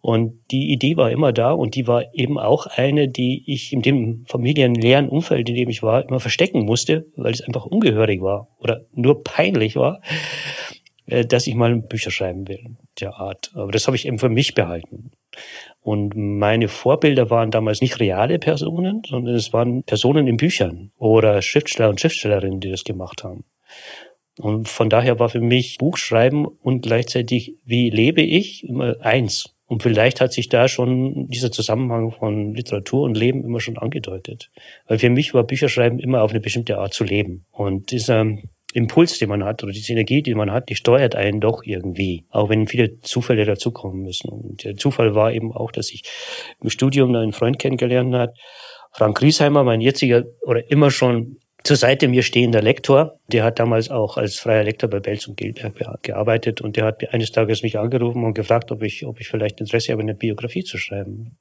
[0.00, 3.80] Und die Idee war immer da und die war eben auch eine, die ich in
[3.80, 8.48] dem familienleeren Umfeld, in dem ich war, immer verstecken musste, weil es einfach ungehörig war
[8.58, 10.02] oder nur peinlich war,
[11.06, 13.52] äh, dass ich mal Bücher schreiben will, der Art.
[13.54, 15.12] Aber das habe ich eben für mich behalten.
[15.84, 21.42] Und meine Vorbilder waren damals nicht reale Personen, sondern es waren Personen in Büchern oder
[21.42, 23.44] Schriftsteller und Schriftstellerinnen, die das gemacht haben.
[24.38, 29.54] Und von daher war für mich Buchschreiben und gleichzeitig, wie lebe ich, immer eins.
[29.66, 34.50] Und vielleicht hat sich da schon dieser Zusammenhang von Literatur und Leben immer schon angedeutet.
[34.86, 37.44] Weil für mich war Bücherschreiben immer auf eine bestimmte Art zu leben.
[37.50, 38.24] Und dieser
[38.74, 42.24] Impuls, den man hat, oder diese Energie, die man hat, die steuert einen doch irgendwie.
[42.30, 44.28] Auch wenn viele Zufälle dazukommen müssen.
[44.30, 46.02] Und der Zufall war eben auch, dass ich
[46.60, 48.36] im Studium einen Freund kennengelernt hat,
[48.90, 53.90] Frank Griesheimer, mein jetziger oder immer schon zur Seite mir stehender Lektor, der hat damals
[53.90, 57.78] auch als freier Lektor bei Belz und Gilberg gearbeitet und der hat eines Tages mich
[57.78, 61.38] angerufen und gefragt, ob ich, ob ich vielleicht Interesse habe, eine Biografie zu schreiben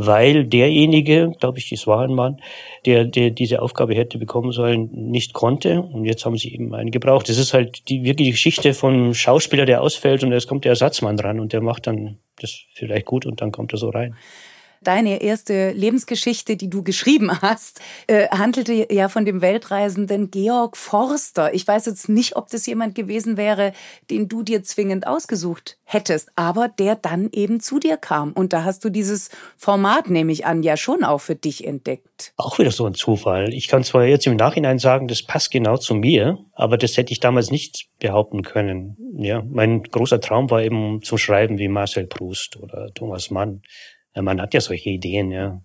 [0.00, 2.40] weil derjenige, glaube ich, das war ein Mann,
[2.86, 5.82] der, der diese Aufgabe hätte bekommen sollen, nicht konnte.
[5.82, 7.28] Und jetzt haben sie eben einen gebraucht.
[7.28, 11.16] Das ist halt die wirkliche Geschichte von Schauspieler, der ausfällt und jetzt kommt der Ersatzmann
[11.16, 14.14] dran und der macht dann das vielleicht gut und dann kommt er so rein.
[14.82, 21.52] Deine erste Lebensgeschichte, die du geschrieben hast, äh, handelte ja von dem Weltreisenden Georg Forster.
[21.54, 23.72] Ich weiß jetzt nicht, ob das jemand gewesen wäre,
[24.10, 28.32] den du dir zwingend ausgesucht hättest, aber der dann eben zu dir kam.
[28.32, 32.32] Und da hast du dieses Format, nehme ich an, ja schon auch für dich entdeckt.
[32.36, 33.52] Auch wieder so ein Zufall.
[33.54, 37.12] Ich kann zwar jetzt im Nachhinein sagen, das passt genau zu mir, aber das hätte
[37.12, 38.96] ich damals nicht behaupten können.
[39.16, 43.62] Ja, mein großer Traum war eben zu schreiben wie Marcel Proust oder Thomas Mann.
[44.22, 45.62] Man hat ja solche Ideen, ja.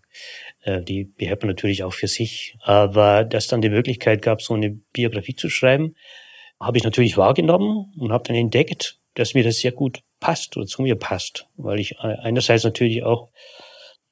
[0.61, 2.55] Äh, die behält man natürlich auch für sich.
[2.61, 5.95] Aber dass dann die Möglichkeit gab, so eine Biografie zu schreiben,
[6.59, 10.65] habe ich natürlich wahrgenommen und habe dann entdeckt, dass mir das sehr gut passt oder
[10.65, 11.47] zu mir passt.
[11.57, 13.29] Weil ich einerseits natürlich auch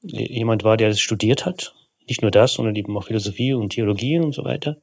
[0.02, 1.74] jemand war, der das studiert hat.
[2.08, 4.78] Nicht nur das, sondern eben auch Philosophie und Theologie und so weiter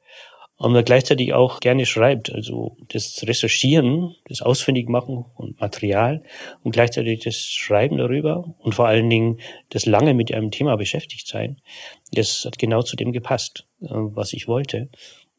[0.59, 2.31] man gleichzeitig auch gerne schreibt.
[2.31, 6.21] Also das Recherchieren, das Ausfindigmachen und Material
[6.63, 11.27] und gleichzeitig das Schreiben darüber und vor allen Dingen das lange mit einem Thema beschäftigt
[11.27, 11.61] sein,
[12.11, 14.89] das hat genau zu dem gepasst, äh, was ich wollte.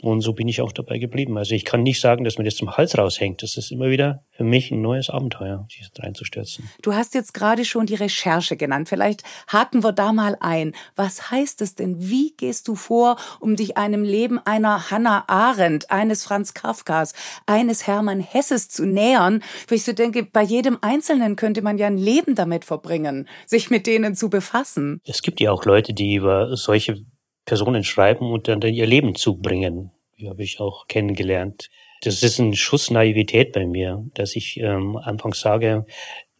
[0.02, 1.36] Und so bin ich auch dabei geblieben.
[1.36, 3.42] Also ich kann nicht sagen, dass mir das zum Hals raushängt.
[3.42, 6.68] Das ist immer wieder für mich ein neues Abenteuer, sich reinzustürzen.
[6.82, 8.88] Du hast jetzt gerade schon die Recherche genannt.
[8.88, 10.72] Vielleicht haken wir da mal ein.
[10.96, 11.96] Was heißt es denn?
[11.98, 17.14] Wie gehst du vor, um dich einem Leben einer Hannah Arendt, eines Franz Kafkas,
[17.46, 19.42] eines Hermann Hesses zu nähern?
[19.68, 23.70] Weil ich so denke, bei jedem Einzelnen könnte man ja ein Leben damit verbringen, sich
[23.70, 25.00] mit denen zu befassen.
[25.04, 27.04] Es gibt ja auch Leute, die über solche
[27.50, 29.90] Personen schreiben und dann ihr Leben zubringen.
[30.20, 31.68] Die habe ich auch kennengelernt.
[32.02, 35.84] Das ist ein Schuss Naivität bei mir, dass ich ähm, anfangs sage,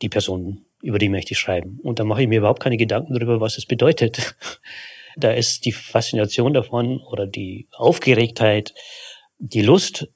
[0.03, 1.81] die Person, über die möchte ich schreiben.
[1.83, 4.37] Und dann mache ich mir überhaupt keine Gedanken darüber, was es bedeutet.
[5.17, 8.73] da ist die Faszination davon oder die Aufgeregtheit,
[9.41, 10.09] die Lust,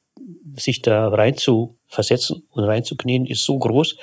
[0.54, 3.96] sich da rein zu versetzen und reinzuknien, ist so groß,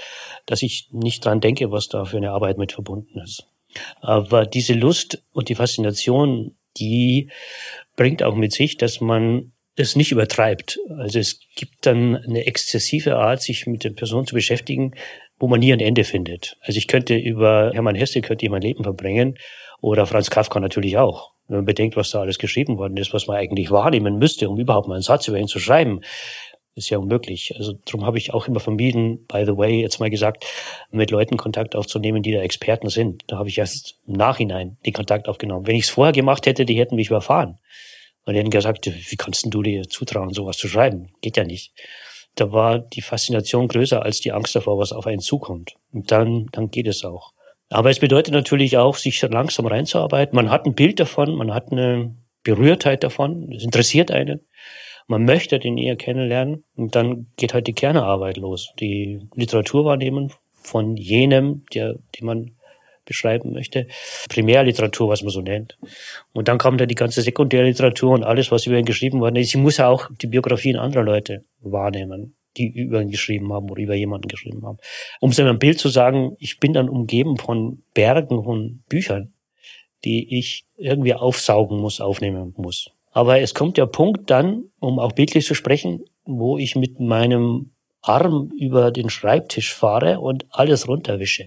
[0.45, 3.47] dass ich nicht dran denke, was da für eine Arbeit mit verbunden ist.
[4.01, 7.29] Aber diese Lust und die Faszination die
[7.95, 10.79] bringt auch mit sich, dass man es nicht übertreibt.
[10.97, 14.93] Also es gibt dann eine exzessive Art, sich mit der Person zu beschäftigen,
[15.39, 16.57] wo man nie ein Ende findet.
[16.61, 19.37] Also ich könnte über Hermann Hesse könnte ich mein Leben verbringen
[19.81, 21.31] Oder Franz Kafka natürlich auch.
[21.47, 24.59] Wenn man bedenkt, was da alles geschrieben worden ist, was man eigentlich wahrnehmen müsste, um
[24.59, 26.01] überhaupt mal einen Satz über ihn zu schreiben,
[26.75, 27.53] ist ja unmöglich.
[27.57, 30.45] Also darum habe ich auch immer vermieden, by the way, jetzt mal gesagt,
[30.89, 33.23] mit Leuten Kontakt aufzunehmen, die da Experten sind.
[33.27, 35.67] Da habe ich erst im Nachhinein den Kontakt aufgenommen.
[35.67, 37.59] Wenn ich es vorher gemacht hätte, die hätten mich überfahren.
[38.25, 41.09] Und hätten gesagt, wie kannst denn du dir zutrauen, sowas zu schreiben?
[41.21, 41.73] Geht ja nicht.
[42.35, 45.73] Da war die Faszination größer als die Angst davor, was auf einen zukommt.
[45.91, 47.33] Und dann, dann geht es auch.
[47.69, 50.35] Aber es bedeutet natürlich auch, sich langsam reinzuarbeiten.
[50.35, 54.41] Man hat ein Bild davon, man hat eine Berührtheit davon, es interessiert einen.
[55.07, 58.73] Man möchte den eher kennenlernen und dann geht halt die Kernarbeit los.
[58.79, 62.51] Die Literatur wahrnehmen von jenem, der, den man
[63.05, 63.87] beschreiben möchte.
[64.29, 65.77] Primärliteratur, was man so nennt.
[66.33, 69.49] Und dann kommt da die ganze Sekundärliteratur und alles, was über ihn geschrieben worden ist.
[69.49, 73.81] Ich muss ja auch die Biografien anderer Leute wahrnehmen, die über ihn geschrieben haben oder
[73.81, 74.77] über jemanden geschrieben haben.
[75.19, 79.33] Um so ein Bild zu sagen, ich bin dann umgeben von Bergen von Büchern,
[80.05, 82.91] die ich irgendwie aufsaugen muss, aufnehmen muss.
[83.11, 87.71] Aber es kommt der Punkt dann, um auch bildlich zu sprechen, wo ich mit meinem
[88.01, 91.45] Arm über den Schreibtisch fahre und alles runterwische.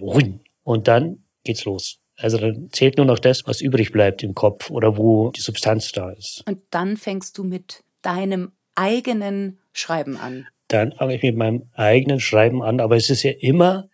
[0.63, 1.99] Und dann geht's los.
[2.17, 5.91] Also dann zählt nur noch das, was übrig bleibt im Kopf oder wo die Substanz
[5.91, 6.45] da ist.
[6.47, 10.47] Und dann fängst du mit deinem eigenen Schreiben an.
[10.69, 13.89] Dann fange ich mit meinem eigenen Schreiben an, aber es ist ja immer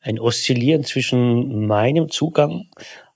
[0.00, 2.68] ein Oszillieren zwischen meinem Zugang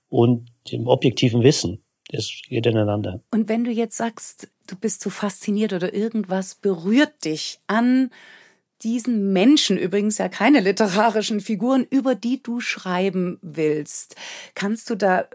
[0.07, 1.83] und dem objektiven Wissen.
[2.09, 3.21] Das geht ineinander.
[3.31, 8.11] Und wenn du jetzt sagst, du bist so fasziniert oder irgendwas berührt dich an
[8.83, 14.15] diesen Menschen, übrigens ja keine literarischen Figuren, über die du schreiben willst,
[14.55, 15.25] kannst du da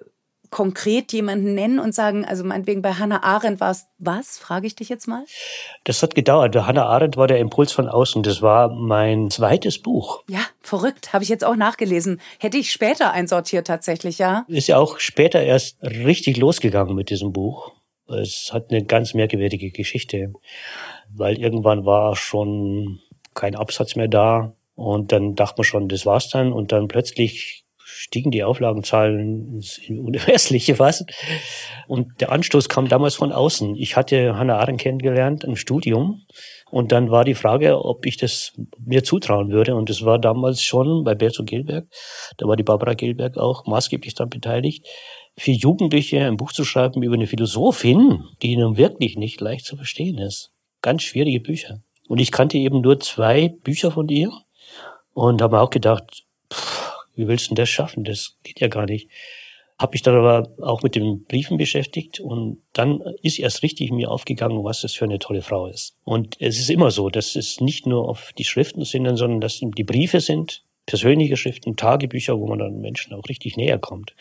[0.53, 4.77] konkret jemanden nennen und sagen, also meinetwegen bei Hannah Arendt war es was, frage ich
[4.77, 5.25] dich jetzt mal?
[5.85, 6.55] Das hat gedauert.
[6.55, 8.23] Hannah Arendt war der Impuls von außen.
[8.23, 10.23] Das war mein zweites Buch.
[10.29, 11.15] Ja, verrückt.
[11.15, 12.21] Habe ich jetzt auch nachgelesen.
[12.39, 14.45] Hätte ich später einsortiert tatsächlich, ja.
[14.47, 17.73] Ist ja auch später erst richtig losgegangen mit diesem Buch.
[18.07, 20.35] Es hat eine ganz merkwürdige Geschichte,
[21.09, 23.01] weil irgendwann war schon
[23.33, 27.62] kein Absatz mehr da und dann dachte man schon, das war's dann und dann plötzlich
[28.03, 31.05] stiegen die Auflagenzahlen ins Unermessliche fast.
[31.87, 33.77] Und der Anstoß kam damals von außen.
[33.77, 36.23] Ich hatte Hannah Arendt kennengelernt im Studium.
[36.69, 39.77] Und dann war die Frage, ob ich das mir zutrauen würde.
[39.77, 41.87] Und das war damals schon bei Berzo Gelberg.
[42.39, 44.85] Da war die Barbara Gelberg auch maßgeblich daran beteiligt,
[45.37, 49.77] für Jugendliche ein Buch zu schreiben über eine Philosophin, die nun wirklich nicht leicht zu
[49.77, 50.51] verstehen ist.
[50.83, 51.79] Ganz schwierige Bücher.
[52.09, 54.33] Und ich kannte eben nur zwei Bücher von ihr
[55.15, 56.82] und habe auch gedacht, pff,
[57.15, 58.05] wie willst du denn das schaffen?
[58.05, 59.09] Das geht ja gar nicht.
[59.79, 64.11] Habe mich dann aber auch mit den Briefen beschäftigt und dann ist erst richtig mir
[64.11, 65.97] aufgegangen, was das für eine tolle Frau ist.
[66.05, 69.61] Und es ist immer so, dass es nicht nur auf die Schriften sind, sondern dass
[69.61, 74.15] die Briefe sind, persönliche Schriften, Tagebücher, wo man dann Menschen auch richtig näher kommt,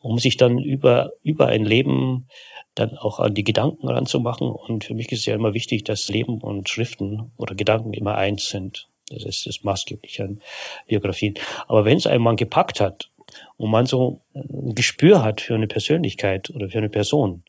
[0.00, 2.28] um sich dann über, über ein Leben
[2.74, 4.48] dann auch an die Gedanken ranzumachen.
[4.48, 8.16] Und für mich ist es ja immer wichtig, dass Leben und Schriften oder Gedanken immer
[8.16, 8.88] eins sind.
[9.10, 10.40] Das ist das Maßgebliche an
[10.86, 11.34] Biografien.
[11.68, 13.10] Aber wenn es einmal gepackt hat
[13.56, 17.44] und man so ein Gespür hat für eine Persönlichkeit oder für eine Person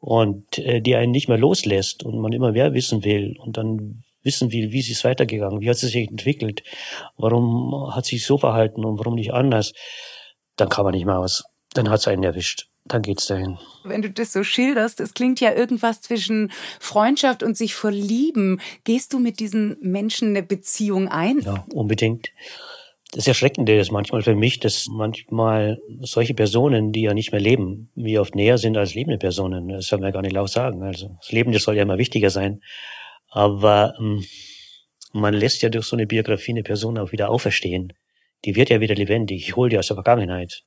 [0.00, 4.04] und äh, die einen nicht mehr loslässt und man immer mehr wissen will und dann
[4.22, 6.62] wissen will, wie ist es weitergegangen, wie hat sie sich entwickelt,
[7.16, 9.72] warum hat sie sich so verhalten und warum nicht anders,
[10.56, 11.44] dann kann man nicht mehr aus.
[11.74, 13.58] Dann hat es einen erwischt dann geht's dahin.
[13.84, 18.60] Wenn du das so schilderst, es klingt ja irgendwas zwischen Freundschaft und sich verlieben.
[18.84, 21.40] Gehst du mit diesen Menschen eine Beziehung ein?
[21.40, 22.32] Ja, unbedingt.
[23.12, 27.90] Das Erschreckende ist manchmal für mich, dass manchmal solche Personen, die ja nicht mehr leben,
[27.94, 29.68] mir oft näher sind als lebende Personen.
[29.68, 30.82] Das soll man ja gar nicht laut sagen.
[30.82, 32.60] Also das Leben, das soll ja immer wichtiger sein.
[33.30, 34.24] Aber ähm,
[35.12, 37.94] man lässt ja durch so eine Biografie eine Person auch wieder auferstehen.
[38.44, 39.48] Die wird ja wieder lebendig.
[39.48, 40.64] Ich hole die aus der Vergangenheit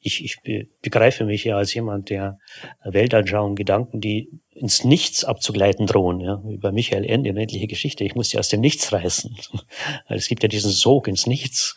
[0.00, 0.36] ich, ich
[0.80, 2.38] begreife mich ja als jemand, der
[2.84, 6.20] Weltanschauung, Gedanken, die ins Nichts abzugleiten drohen.
[6.20, 6.42] Ja.
[6.48, 8.04] Über Michael Ende, die unendliche Geschichte.
[8.04, 9.36] Ich muss sie aus dem Nichts reißen.
[10.08, 11.74] es gibt ja diesen Sog ins Nichts,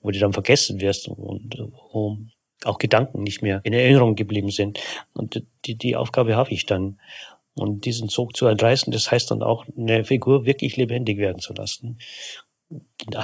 [0.00, 1.56] wo du dann vergessen wirst und
[1.92, 2.18] wo
[2.64, 4.80] auch Gedanken nicht mehr in Erinnerung geblieben sind.
[5.12, 7.00] Und die, die Aufgabe habe ich dann.
[7.56, 11.52] Und diesen Sog zu entreißen, das heißt dann auch, eine Figur wirklich lebendig werden zu
[11.52, 11.98] lassen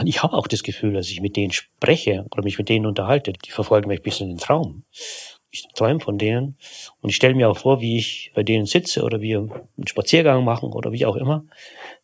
[0.05, 3.33] ich habe auch das Gefühl, dass ich mit denen spreche oder mich mit denen unterhalte.
[3.33, 4.85] Die verfolgen mich bis in den Traum.
[5.53, 6.57] Ich träume von denen
[7.01, 10.45] und ich stelle mir auch vor, wie ich bei denen sitze oder wir einen Spaziergang
[10.45, 11.45] machen oder wie auch immer.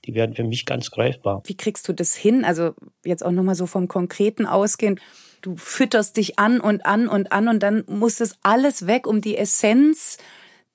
[0.05, 1.43] Die werden für mich ganz greifbar.
[1.45, 2.45] Wie kriegst du das hin?
[2.45, 2.73] Also
[3.05, 4.99] jetzt auch nochmal so vom Konkreten ausgehen.
[5.43, 9.21] Du fütterst dich an und an und an und dann muss das alles weg, um
[9.21, 10.19] die Essenz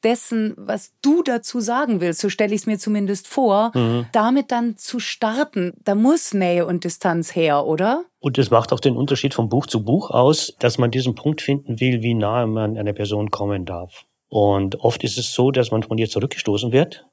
[0.04, 4.06] dessen, was du dazu sagen willst, so stelle ich es mir zumindest vor, mhm.
[4.12, 5.74] damit dann zu starten.
[5.84, 8.04] Da muss Nähe und Distanz her, oder?
[8.20, 11.42] Und es macht auch den Unterschied von Buch zu Buch aus, dass man diesen Punkt
[11.42, 14.06] finden will, wie nahe man einer Person kommen darf.
[14.30, 17.06] Und oft ist es so, dass man von ihr zurückgestoßen wird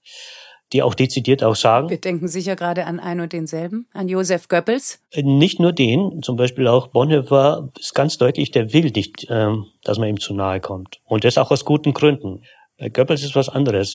[0.72, 1.88] die auch dezidiert auch sagen.
[1.88, 5.00] Wir denken sicher gerade an einen und denselben, an Josef Goebbels.
[5.12, 9.66] Äh, nicht nur den, zum Beispiel auch Bonhoeffer ist ganz deutlich, der will nicht, ähm,
[9.82, 11.00] dass man ihm zu nahe kommt.
[11.04, 12.42] Und das auch aus guten Gründen.
[12.78, 13.94] Äh, Goebbels ist was anderes.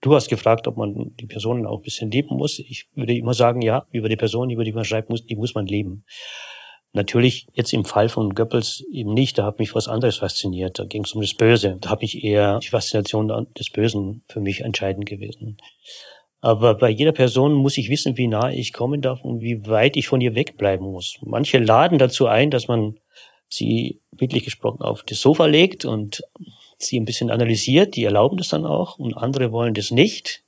[0.00, 2.58] Du hast gefragt, ob man die Personen auch ein bisschen lieben muss.
[2.58, 5.54] Ich würde immer sagen, ja, über die Person, über die man schreibt, muss, die muss
[5.54, 6.04] man leben.
[6.92, 10.78] Natürlich jetzt im Fall von Goebbels eben nicht, da hat mich was anderes fasziniert.
[10.78, 11.76] Da ging es um das Böse.
[11.80, 13.28] Da habe ich eher die Faszination
[13.58, 15.58] des Bösen für mich entscheidend gewesen.
[16.40, 19.96] Aber bei jeder Person muss ich wissen, wie nah ich kommen darf und wie weit
[19.96, 21.18] ich von ihr wegbleiben muss.
[21.22, 22.98] Manche laden dazu ein, dass man
[23.48, 26.22] sie bildlich gesprochen auf das Sofa legt und
[26.78, 27.96] sie ein bisschen analysiert.
[27.96, 30.44] Die erlauben das dann auch und andere wollen das nicht.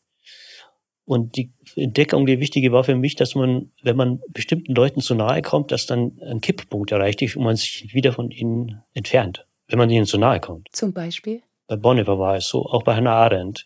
[1.04, 5.14] Und die Entdeckung, die wichtige war für mich, dass man, wenn man bestimmten Leuten zu
[5.14, 9.46] nahe kommt, dass dann ein Kipppunkt erreicht ist und man sich wieder von ihnen entfernt,
[9.68, 10.68] wenn man ihnen zu nahe kommt.
[10.72, 11.40] Zum Beispiel?
[11.66, 13.64] Bei Bonhoeffer war es so, auch bei Hannah Arendt.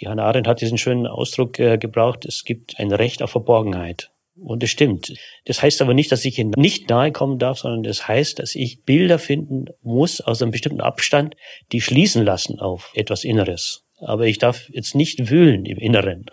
[0.00, 4.10] Die Hannah Arendt hat diesen schönen Ausdruck äh, gebraucht, es gibt ein Recht auf Verborgenheit.
[4.42, 5.12] Und es stimmt.
[5.44, 8.54] Das heißt aber nicht, dass ich ihnen nicht nahe kommen darf, sondern das heißt, dass
[8.54, 11.36] ich Bilder finden muss aus einem bestimmten Abstand,
[11.72, 13.84] die schließen lassen auf etwas Inneres.
[13.98, 16.26] Aber ich darf jetzt nicht wühlen im Inneren.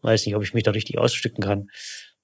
[0.00, 1.68] Weiß nicht, ob ich mich da richtig ausstücken kann.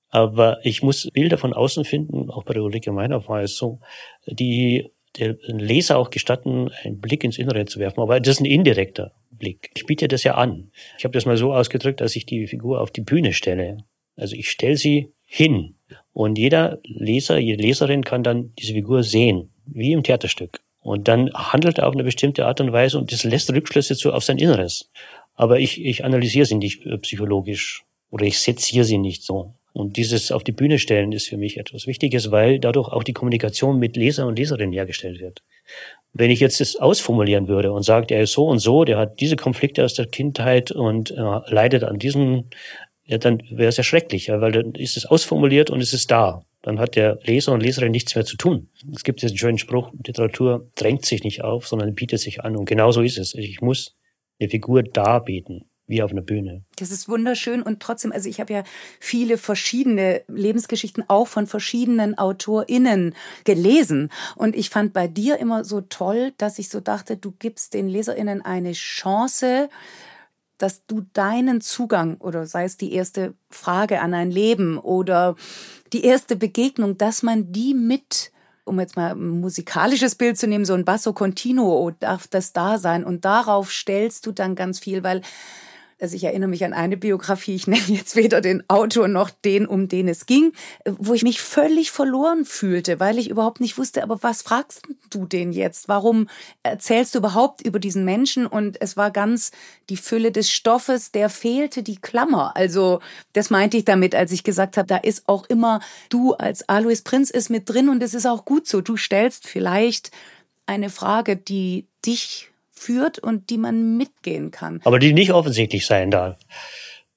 [0.09, 3.81] Aber ich muss Bilder von außen finden, auch bei der Ulrike Meiner war es so,
[4.27, 8.01] die der Leser auch gestatten, einen Blick ins Innere zu werfen.
[8.01, 9.71] Aber das ist ein indirekter Blick.
[9.75, 10.71] Ich biete das ja an.
[10.97, 13.79] Ich habe das mal so ausgedrückt, dass ich die Figur auf die Bühne stelle.
[14.19, 15.77] Also ich stelle sie hin.
[16.13, 20.61] Und jeder Leser, jede Leserin kann dann diese Figur sehen, wie im Theaterstück.
[20.81, 24.13] Und dann handelt er auf eine bestimmte Art und Weise und das lässt Rückschlüsse zu
[24.13, 24.91] auf sein Inneres.
[25.35, 29.55] Aber ich, ich analysiere sie nicht äh, psychologisch oder ich seziere sie nicht so.
[29.73, 33.13] Und dieses auf die Bühne stellen ist für mich etwas Wichtiges, weil dadurch auch die
[33.13, 35.43] Kommunikation mit Leser und Leserinnen hergestellt wird.
[36.13, 39.21] Wenn ich jetzt das ausformulieren würde und sage, der ist so und so, der hat
[39.21, 41.15] diese Konflikte aus der Kindheit und äh,
[41.47, 42.47] leidet an diesem,
[43.09, 46.45] ja, dann wäre es ja schrecklich, weil dann ist es ausformuliert und es ist da.
[46.61, 48.69] Dann hat der Leser und Leserin nichts mehr zu tun.
[48.95, 52.55] Es gibt diesen schönen Spruch, Literatur drängt sich nicht auf, sondern bietet sich an.
[52.55, 53.35] Und genau so ist es.
[53.35, 53.97] Ich muss
[54.39, 56.65] eine Figur darbieten, wie auf einer Bühne.
[56.77, 58.63] Das ist wunderschön und trotzdem, also ich habe ja
[59.01, 65.81] viele verschiedene Lebensgeschichten auch von verschiedenen AutorInnen gelesen und ich fand bei dir immer so
[65.81, 69.71] toll, dass ich so dachte, du gibst den LeserInnen eine Chance,
[70.59, 75.37] dass du deinen Zugang oder sei es die erste Frage an ein Leben oder
[75.93, 78.33] die erste Begegnung, dass man die mit
[78.69, 82.79] um jetzt mal ein musikalisches Bild zu nehmen, so ein Basso Continuo darf das da
[82.79, 83.03] sein.
[83.03, 85.23] Und darauf stellst du dann ganz viel, weil
[86.01, 89.67] also ich erinnere mich an eine Biografie, ich nenne jetzt weder den Autor noch den,
[89.67, 90.53] um den es ging,
[90.85, 95.27] wo ich mich völlig verloren fühlte, weil ich überhaupt nicht wusste, aber was fragst du
[95.27, 95.89] den jetzt?
[95.89, 96.29] Warum
[96.63, 98.47] erzählst du überhaupt über diesen Menschen?
[98.47, 99.51] Und es war ganz
[99.89, 102.57] die Fülle des Stoffes, der fehlte die Klammer.
[102.57, 103.01] Also
[103.33, 107.03] das meinte ich damit, als ich gesagt habe, da ist auch immer du als Alois
[107.03, 108.81] Prinz ist mit drin und es ist auch gut so.
[108.81, 110.11] Du stellst vielleicht
[110.67, 112.48] eine Frage, die dich
[112.79, 114.81] führt und die man mitgehen kann.
[114.85, 116.39] Aber die nicht offensichtlich sein darf.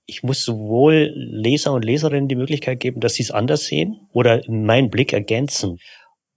[0.06, 4.42] Ich muss sowohl Leser und Leserinnen die Möglichkeit geben, dass sie es anders sehen oder
[4.48, 5.80] meinen Blick ergänzen.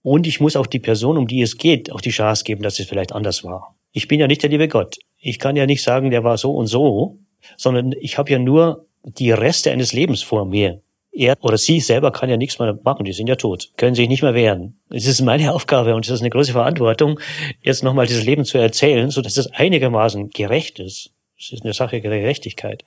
[0.01, 2.79] Und ich muss auch die Person, um die es geht, auch die Chance geben, dass
[2.79, 3.75] es vielleicht anders war.
[3.91, 4.97] Ich bin ja nicht der liebe Gott.
[5.17, 7.17] Ich kann ja nicht sagen, der war so und so,
[7.57, 10.81] sondern ich habe ja nur die Reste eines Lebens vor mir
[11.15, 14.09] er oder sie selber kann ja nichts mehr machen, die sind ja tot, können sich
[14.09, 14.79] nicht mehr wehren.
[14.89, 17.19] Es ist meine Aufgabe und es ist eine große Verantwortung,
[17.61, 21.11] jetzt nochmal dieses Leben zu erzählen, so dass es einigermaßen gerecht ist.
[21.37, 22.85] Es ist eine Sache der Gerechtigkeit.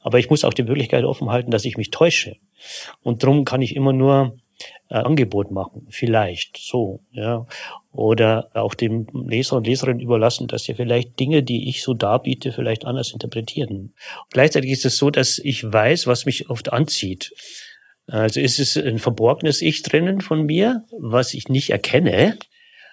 [0.00, 2.36] Aber ich muss auch die Möglichkeit offen halten, dass ich mich täusche.
[3.02, 4.36] Und darum kann ich immer nur
[4.88, 7.46] ein Angebot machen, vielleicht so, ja.
[7.92, 12.52] Oder auch dem Leser und Leserin überlassen, dass sie vielleicht Dinge, die ich so darbiete,
[12.52, 13.94] vielleicht anders interpretieren.
[14.30, 17.32] Gleichzeitig ist es so, dass ich weiß, was mich oft anzieht.
[18.06, 22.38] Also ist es ein verborgenes Ich drinnen von mir, was ich nicht erkenne,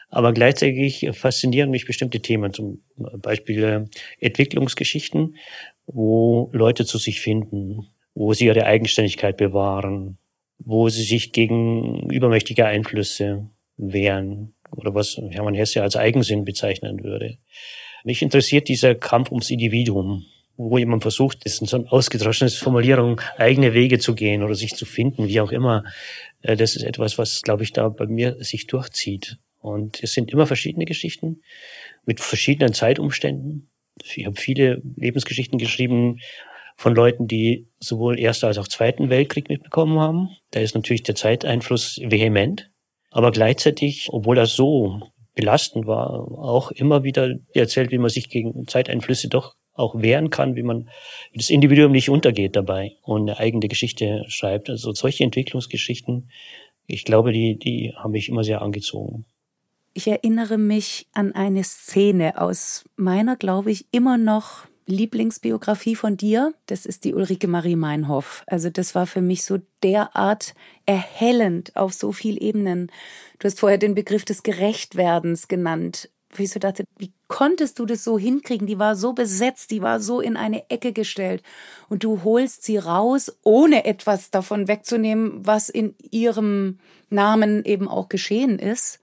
[0.09, 3.85] aber gleichzeitig faszinieren mich bestimmte Themen, zum Beispiel äh,
[4.19, 5.37] Entwicklungsgeschichten,
[5.85, 10.17] wo Leute zu sich finden, wo sie ihre Eigenständigkeit bewahren,
[10.59, 17.37] wo sie sich gegen übermächtige Einflüsse wehren oder was Hermann Hesse als Eigensinn bezeichnen würde.
[18.03, 20.25] Mich interessiert dieser Kampf ums Individuum
[20.55, 24.75] wo jemand versucht, das ist so eine ausgedroschene Formulierung, eigene Wege zu gehen oder sich
[24.75, 25.83] zu finden, wie auch immer.
[26.41, 29.37] Äh, das ist etwas, was, glaube ich, da bei mir sich durchzieht.
[29.59, 31.41] Und es sind immer verschiedene Geschichten
[32.05, 33.71] mit verschiedenen Zeitumständen.
[34.03, 36.19] Ich habe viele Lebensgeschichten geschrieben
[36.75, 40.29] von Leuten, die sowohl Erster als auch Zweiten Weltkrieg mitbekommen haben.
[40.51, 42.71] Da ist natürlich der Zeiteinfluss vehement.
[43.09, 45.01] Aber gleichzeitig, obwohl das so
[45.35, 50.55] belastend war, auch immer wieder erzählt, wie man sich gegen Zeiteinflüsse doch auch wehren kann,
[50.55, 50.89] wie man
[51.33, 54.69] das Individuum nicht untergeht dabei und eine eigene Geschichte schreibt.
[54.69, 56.29] Also solche Entwicklungsgeschichten,
[56.85, 59.25] ich glaube, die, die haben mich immer sehr angezogen.
[59.93, 66.53] Ich erinnere mich an eine Szene aus meiner, glaube ich, immer noch Lieblingsbiografie von dir.
[66.65, 68.43] Das ist die Ulrike Marie Meinhoff.
[68.47, 70.55] Also das war für mich so derart
[70.85, 72.91] erhellend auf so vielen Ebenen.
[73.39, 76.09] Du hast vorher den Begriff des Gerechtwerdens genannt.
[76.35, 78.67] Wie ich so dachte, wie konntest du das so hinkriegen?
[78.67, 81.43] Die war so besetzt, die war so in eine Ecke gestellt.
[81.89, 86.79] Und du holst sie raus, ohne etwas davon wegzunehmen, was in ihrem
[87.09, 88.99] Namen eben auch geschehen ist.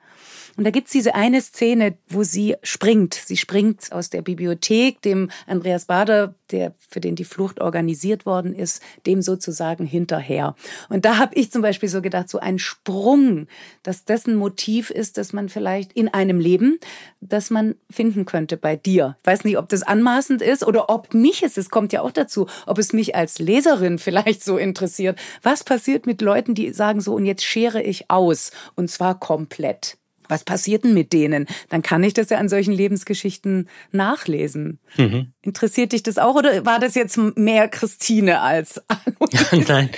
[0.61, 3.15] Und da gibt's diese eine Szene, wo sie springt.
[3.15, 8.55] Sie springt aus der Bibliothek, dem Andreas Bader, der für den die Flucht organisiert worden
[8.55, 10.55] ist, dem sozusagen hinterher.
[10.91, 13.47] Und da habe ich zum Beispiel so gedacht, so ein Sprung,
[13.83, 16.79] dass dessen Motiv ist, dass man vielleicht in einem Leben,
[17.23, 19.17] das man finden könnte bei dir.
[19.23, 22.13] Ich weiß nicht, ob das anmaßend ist oder ob mich es, es kommt ja auch
[22.13, 25.19] dazu, ob es mich als Leserin vielleicht so interessiert.
[25.43, 29.97] Was passiert mit Leuten, die sagen so, und jetzt schere ich aus, und zwar komplett?
[30.31, 31.47] Was passiert denn mit denen?
[31.69, 34.79] Dann kann ich das ja an solchen Lebensgeschichten nachlesen.
[34.97, 35.33] Mhm.
[35.43, 38.83] Interessiert dich das auch oder war das jetzt mehr Christine als
[39.69, 39.91] Nein,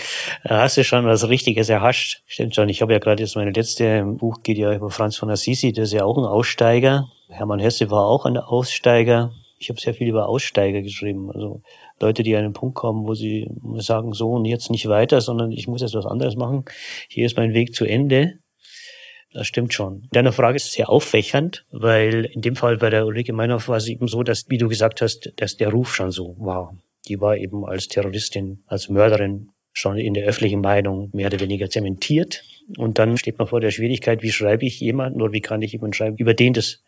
[0.45, 2.23] da hast du schon was Richtiges erhascht.
[2.27, 2.69] Stimmt schon.
[2.69, 5.89] Ich habe ja gerade jetzt meine letzte Buch geht ja über Franz von Assisi, das
[5.89, 7.09] ist ja auch ein Aussteiger.
[7.29, 9.33] Hermann Hesse war auch ein Aussteiger.
[9.59, 11.31] Ich habe sehr viel über Aussteiger geschrieben.
[11.31, 11.63] Also
[12.01, 15.53] Leute, die an einen Punkt kommen, wo sie sagen, so und jetzt nicht weiter, sondern
[15.53, 16.65] ich muss jetzt was anderes machen.
[17.09, 18.41] Hier ist mein Weg zu Ende.
[19.33, 20.09] Das stimmt schon.
[20.13, 23.89] Deine Frage ist sehr auffächernd, weil in dem Fall bei der Ulrike Meinhoff war es
[23.89, 26.77] eben so, dass, wie du gesagt hast, dass der Ruf schon so war.
[27.09, 31.71] Die war eben als Terroristin, als Mörderin schon in der öffentlichen Meinung mehr oder weniger
[31.71, 32.45] zementiert.
[32.77, 35.73] Und dann steht man vor der Schwierigkeit, wie schreibe ich jemanden oder wie kann ich
[35.73, 36.83] jemanden schreiben, über den das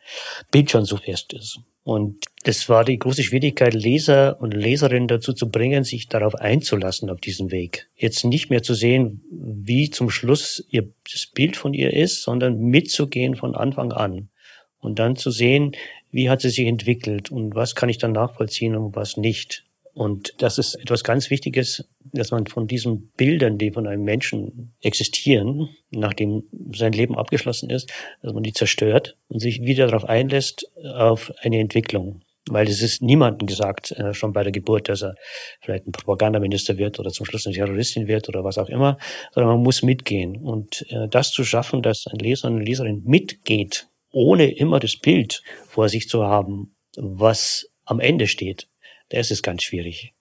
[0.50, 1.60] Bild schon so fest ist.
[1.84, 7.10] Und das war die große Schwierigkeit, Leser und Leserinnen dazu zu bringen, sich darauf einzulassen,
[7.10, 7.90] auf diesen Weg.
[7.94, 12.58] Jetzt nicht mehr zu sehen, wie zum Schluss ihr, das Bild von ihr ist, sondern
[12.58, 14.30] mitzugehen von Anfang an.
[14.78, 15.72] Und dann zu sehen,
[16.10, 19.66] wie hat sie sich entwickelt und was kann ich dann nachvollziehen und was nicht.
[19.94, 24.74] Und das ist etwas ganz Wichtiges, dass man von diesen Bildern, die von einem Menschen
[24.80, 26.42] existieren, nachdem
[26.74, 30.66] sein Leben abgeschlossen ist, dass man die zerstört und sich wieder darauf einlässt,
[30.96, 32.22] auf eine Entwicklung.
[32.50, 35.14] Weil es ist niemandem gesagt, äh, schon bei der Geburt, dass er
[35.62, 38.98] vielleicht ein Propagandaminister wird oder zum Schluss eine Terroristin wird oder was auch immer,
[39.32, 40.36] sondern man muss mitgehen.
[40.36, 44.96] Und äh, das zu schaffen, dass ein Leser und eine Leserin mitgeht, ohne immer das
[44.96, 48.68] Bild vor sich zu haben, was am Ende steht,
[49.10, 50.14] das ist ganz schwierig.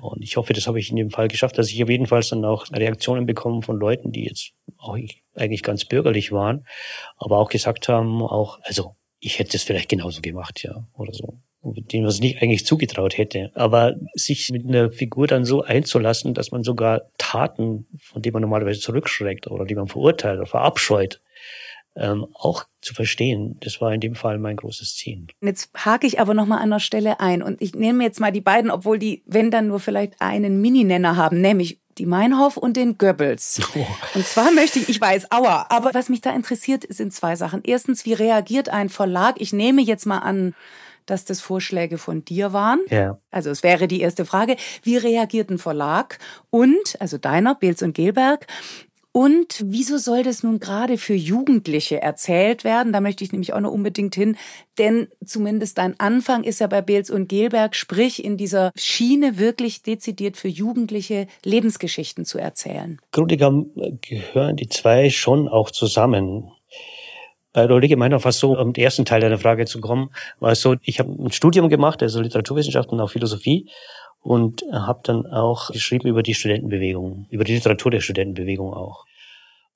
[0.00, 2.22] Und ich hoffe, das habe ich in dem Fall geschafft, dass ich auf jeden Fall
[2.30, 4.96] dann auch Reaktionen bekomme von Leuten, die jetzt auch
[5.34, 6.66] eigentlich ganz bürgerlich waren,
[7.16, 11.40] aber auch gesagt haben, auch, also ich hätte es vielleicht genauso gemacht, ja, oder so.
[11.64, 13.50] Dem man es nicht eigentlich zugetraut hätte.
[13.54, 18.42] Aber sich mit einer Figur dann so einzulassen, dass man sogar Taten, von denen man
[18.42, 21.20] normalerweise zurückschreckt oder die man verurteilt oder verabscheut,
[21.98, 23.56] ähm, auch zu verstehen.
[23.60, 25.26] Das war in dem Fall mein großes Ziel.
[25.40, 28.40] Jetzt hake ich aber nochmal an der Stelle ein und ich nehme jetzt mal die
[28.40, 32.96] beiden, obwohl die, wenn dann nur vielleicht einen Mininenner haben, nämlich die Meinhof und den
[32.96, 33.60] Goebbels.
[33.74, 33.86] Oh.
[34.14, 37.60] Und zwar möchte ich, ich weiß, aua, aber was mich da interessiert, sind zwei Sachen.
[37.64, 39.36] Erstens, wie reagiert ein Verlag?
[39.38, 40.54] Ich nehme jetzt mal an,
[41.08, 42.80] dass das Vorschläge von dir waren.
[42.88, 43.18] Ja.
[43.30, 44.56] Also es wäre die erste Frage.
[44.82, 46.18] Wie reagiert ein Verlag?
[46.50, 48.46] Und, also deiner, Beels und Gelberg,
[49.12, 52.92] und wieso soll das nun gerade für Jugendliche erzählt werden?
[52.92, 54.36] Da möchte ich nämlich auch noch unbedingt hin,
[54.76, 59.82] denn zumindest dein Anfang ist ja bei Beels und Gelberg, sprich in dieser Schiene wirklich
[59.82, 63.00] dezidiert für Jugendliche Lebensgeschichten zu erzählen.
[63.10, 66.50] Grunde genommen gehören die zwei schon auch zusammen.
[67.54, 70.52] Bei Ulrike Meinhoff war es so, um den ersten Teil deiner Frage zu kommen, war
[70.52, 73.68] es so, ich habe ein Studium gemacht, also Literaturwissenschaft und auch Philosophie
[74.22, 79.04] und habe dann auch geschrieben über die Studentenbewegung, über die Literatur der Studentenbewegung auch.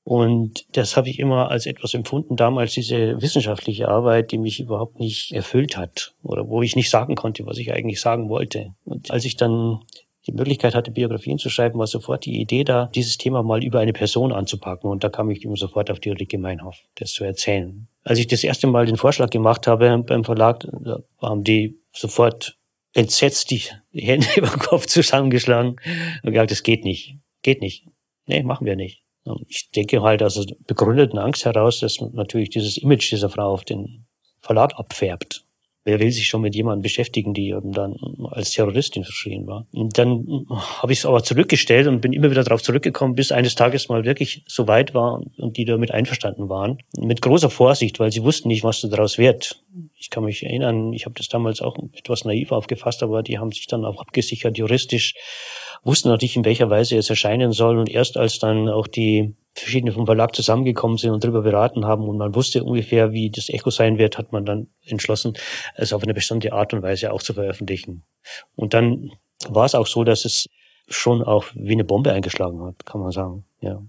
[0.05, 4.99] Und das habe ich immer als etwas empfunden, damals diese wissenschaftliche Arbeit, die mich überhaupt
[4.99, 8.74] nicht erfüllt hat oder wo ich nicht sagen konnte, was ich eigentlich sagen wollte.
[8.84, 9.80] Und als ich dann
[10.26, 13.80] die Möglichkeit hatte, Biografien zu schreiben, war sofort die Idee da, dieses Thema mal über
[13.80, 14.90] eine Person anzupacken.
[14.90, 17.88] Und da kam ich immer sofort auf die Ulrike Meinhof, das zu erzählen.
[18.05, 22.57] Als ich das erste Mal den Vorschlag gemacht habe beim Verlag, da haben die sofort
[22.95, 23.62] entsetzt die
[23.93, 25.76] Hände über den Kopf zusammengeschlagen
[26.22, 27.16] und gesagt, das geht nicht.
[27.43, 27.86] Geht nicht.
[28.26, 29.03] Nee, machen wir nicht.
[29.47, 34.07] Ich denke halt aus begründeten Angst heraus, dass natürlich dieses Image dieser Frau auf den
[34.40, 35.45] Verlag abfärbt.
[35.84, 37.96] Wer will sich schon mit jemandem beschäftigen, die eben dann
[38.30, 39.66] als Terroristin verschrien war?
[39.72, 40.46] Und dann
[40.80, 44.04] habe ich es aber zurückgestellt und bin immer wieder darauf zurückgekommen, bis eines Tages mal
[44.04, 46.78] wirklich so weit war und die damit einverstanden waren.
[46.96, 49.60] Mit großer Vorsicht, weil sie wussten nicht, was daraus wird.
[49.98, 53.50] Ich kann mich erinnern, ich habe das damals auch etwas naiv aufgefasst, aber die haben
[53.50, 55.14] sich dann auch abgesichert juristisch,
[55.82, 57.78] wussten natürlich, in welcher Weise es erscheinen soll.
[57.78, 62.09] Und erst als dann auch die verschiedene vom Verlag zusammengekommen sind und darüber beraten haben
[62.09, 65.34] und man wusste ungefähr, wie das Echo sein wird, hat man dann entschlossen,
[65.74, 68.05] es auf eine bestimmte Art und Weise auch zu veröffentlichen.
[68.57, 69.11] Und dann
[69.48, 70.48] war es auch so, dass es
[70.88, 73.44] schon auch wie eine Bombe eingeschlagen hat, kann man sagen.
[73.61, 73.82] Ja.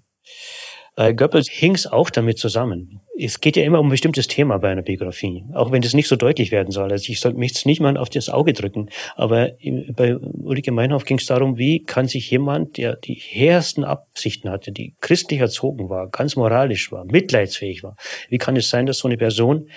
[0.95, 3.01] Bei äh, Goebbels hing es auch damit zusammen.
[3.15, 6.07] Es geht ja immer um ein bestimmtes Thema bei einer Biografie, auch wenn das nicht
[6.07, 6.91] so deutlich werden soll.
[6.91, 9.51] Also ich sollte mich jetzt nicht mal auf das Auge drücken, aber
[9.95, 14.71] bei Ulrike Meinhof ging es darum, wie kann sich jemand, der die hehrsten Absichten hatte,
[14.71, 17.97] die christlich erzogen war, ganz moralisch war, mitleidsfähig war,
[18.29, 19.69] wie kann es sein, dass so eine Person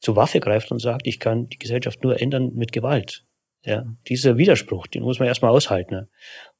[0.00, 3.24] zur Waffe greift und sagt, ich kann die Gesellschaft nur ändern mit Gewalt?
[3.64, 6.08] Ja, dieser Widerspruch, den muss man erstmal aushalten.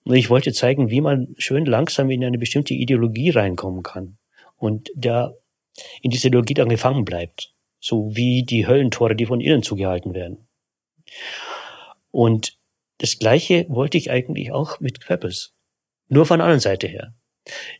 [0.04, 4.18] Und ich wollte zeigen, wie man schön langsam in eine bestimmte Ideologie reinkommen kann
[4.60, 5.32] und da
[6.02, 7.54] in diese Ideologie dann gefangen bleibt.
[7.80, 10.48] So wie die Höllentore, die von innen zugehalten werden.
[12.10, 12.58] Und
[12.98, 15.54] das Gleiche wollte ich eigentlich auch mit Goebbels.
[16.08, 17.14] Nur von der anderen Seite her.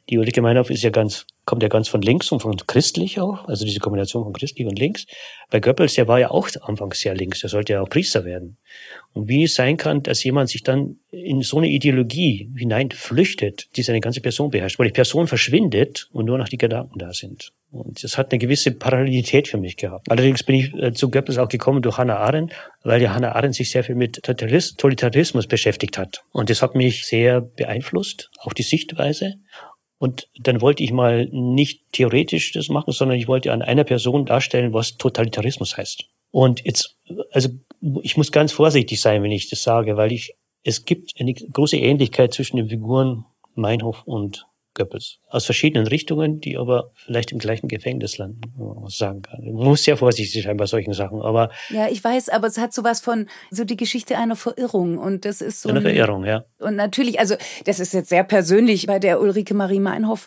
[0.08, 3.46] Die Ulrike Meinhof ist ja ganz, kommt ja ganz von links und von christlich auch,
[3.46, 5.06] also diese Kombination von christlich und links.
[5.50, 8.56] Bei Goebbels, der war ja auch anfangs sehr links, der sollte ja auch Priester werden.
[9.12, 13.68] Und wie es sein kann, dass jemand sich dann in so eine Ideologie hinein flüchtet,
[13.76, 17.12] die seine ganze Person beherrscht, weil die Person verschwindet und nur noch die Gedanken da
[17.12, 17.52] sind.
[17.72, 20.10] Und das hat eine gewisse Parallelität für mich gehabt.
[20.10, 22.52] Allerdings bin ich äh, zu Goebbels auch gekommen durch Hannah Arendt,
[22.82, 26.22] weil ja Hannah Arendt sich sehr viel mit Totalitarismus beschäftigt hat.
[26.32, 29.34] Und das hat mich sehr beeinflusst, auch die Sichtweise.
[29.98, 34.26] Und dann wollte ich mal nicht theoretisch das machen, sondern ich wollte an einer Person
[34.26, 36.06] darstellen, was Totalitarismus heißt.
[36.32, 36.96] Und jetzt,
[37.30, 37.50] also
[38.02, 41.76] ich muss ganz vorsichtig sein, wenn ich das sage, weil ich, es gibt eine große
[41.76, 45.18] Ähnlichkeit zwischen den Figuren Meinhof und Goebbels.
[45.28, 49.44] Aus verschiedenen Richtungen, die aber vielleicht im gleichen Gefängnis landen, man sagen kann.
[49.44, 51.50] Man muss sehr vorsichtig sein bei solchen Sachen, aber.
[51.70, 55.40] Ja, ich weiß, aber es hat sowas von, so die Geschichte einer Verirrung und das
[55.40, 55.68] ist so.
[55.68, 56.44] Eine Verirrung, ja.
[56.58, 60.26] Und natürlich, also, das ist jetzt sehr persönlich bei der Ulrike Marie Meinhof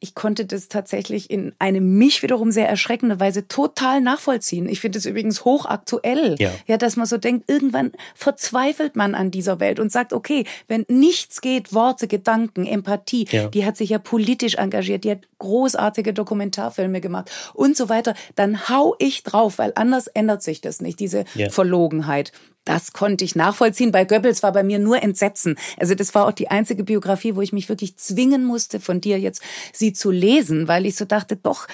[0.00, 4.68] ich konnte das tatsächlich in eine mich wiederum sehr erschreckende Weise total nachvollziehen.
[4.68, 6.50] Ich finde es übrigens hochaktuell, ja.
[6.66, 10.84] ja, dass man so denkt, irgendwann verzweifelt man an dieser Welt und sagt, okay, wenn
[10.88, 13.48] nichts geht, Worte, Gedanken, Empathie, ja.
[13.48, 18.68] die hat sich ja politisch engagiert, die hat großartige Dokumentarfilme gemacht und so weiter, dann
[18.68, 21.48] hau ich drauf, weil anders ändert sich das nicht, diese ja.
[21.50, 22.32] Verlogenheit.
[22.68, 23.92] Das konnte ich nachvollziehen.
[23.92, 25.56] Bei Goebbels war bei mir nur Entsetzen.
[25.78, 29.18] Also das war auch die einzige Biografie, wo ich mich wirklich zwingen musste, von dir
[29.18, 29.42] jetzt
[29.72, 31.66] sie zu lesen, weil ich so dachte, doch,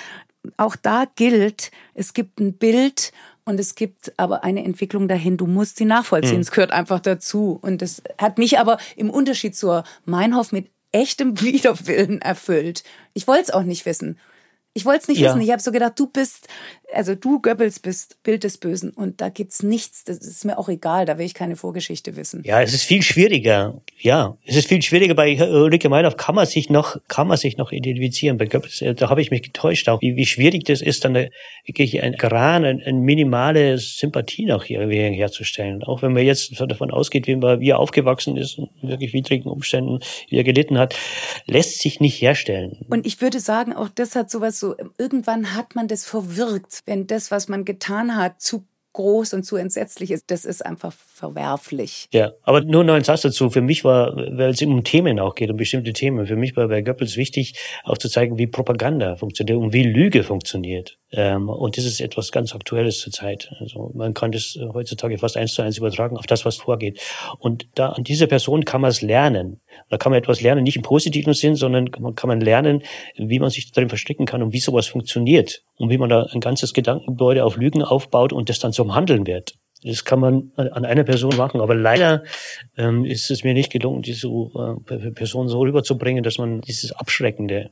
[0.57, 3.11] auch da gilt, es gibt ein Bild
[3.45, 5.37] und es gibt aber eine Entwicklung dahin.
[5.37, 6.37] Du musst sie nachvollziehen.
[6.37, 6.43] Mhm.
[6.43, 7.59] Es gehört einfach dazu.
[7.61, 12.85] Und das hat mich aber im Unterschied zur Meinhof mit echtem Widerwillen erfüllt.
[13.15, 14.17] Ich wollte es auch nicht wissen.
[14.75, 15.31] Ich wollte es nicht ja.
[15.31, 15.41] wissen.
[15.41, 16.47] Ich habe so gedacht, du bist,
[16.95, 20.05] also du Goebbels bist Bild des Bösen und da gibt's nichts.
[20.05, 21.07] Das ist mir auch egal.
[21.07, 22.43] Da will ich keine Vorgeschichte wissen.
[22.45, 23.81] Ja, es ist viel schwieriger.
[23.99, 25.15] Ja, es ist viel schwieriger.
[25.15, 28.39] Bei Ulrike Meinhof kann man sich noch, kann man sich noch identifizieren.
[28.39, 31.15] Bei Goebbels, äh, da habe ich mich getäuscht auch, wie, wie schwierig das ist, dann
[31.67, 35.83] wirklich ein Gran, ein, ein minimale Sympathie noch hier herzustellen.
[35.83, 39.51] Auch wenn man jetzt davon ausgeht, wie, man, wie er aufgewachsen ist, in wirklich widrigen
[39.51, 40.95] Umständen, wie er gelitten hat,
[41.47, 42.79] lässt sich nicht herstellen.
[42.91, 47.07] Und ich würde sagen, auch das hat sowas so, irgendwann hat man das verwirkt, wenn
[47.07, 52.09] das, was man getan hat, zu groß und zu entsetzlich ist, das ist einfach verwerflich.
[52.13, 53.51] Ja, aber nur noch ein Satz dazu.
[53.51, 56.69] Für mich war, weil es um Themen auch geht, um bestimmte Themen, für mich war
[56.69, 60.97] bei Goebbels wichtig, auch zu zeigen, wie Propaganda funktioniert und wie Lüge funktioniert.
[61.13, 63.53] Ähm, und das ist etwas ganz Aktuelles zurzeit.
[63.61, 67.01] Also man kann das heutzutage fast eins zu eins übertragen auf das, was vorgeht.
[67.39, 69.61] Und da an dieser Person kann man es lernen.
[69.91, 72.83] Da kann man etwas lernen, nicht im positiven Sinn, sondern man kann man lernen,
[73.17, 76.41] wie man sich darin verstricken kann und wie sowas funktioniert und wie man da ein
[76.41, 79.55] ganzes Gedankengebäude auf Lügen aufbaut und das dann zum Handeln wird.
[79.83, 82.25] Das kann man an einer Person machen, aber leider
[82.79, 87.71] ähm, ist es mir nicht gelungen, diese äh, Person so rüberzubringen, dass man dieses Abschreckende,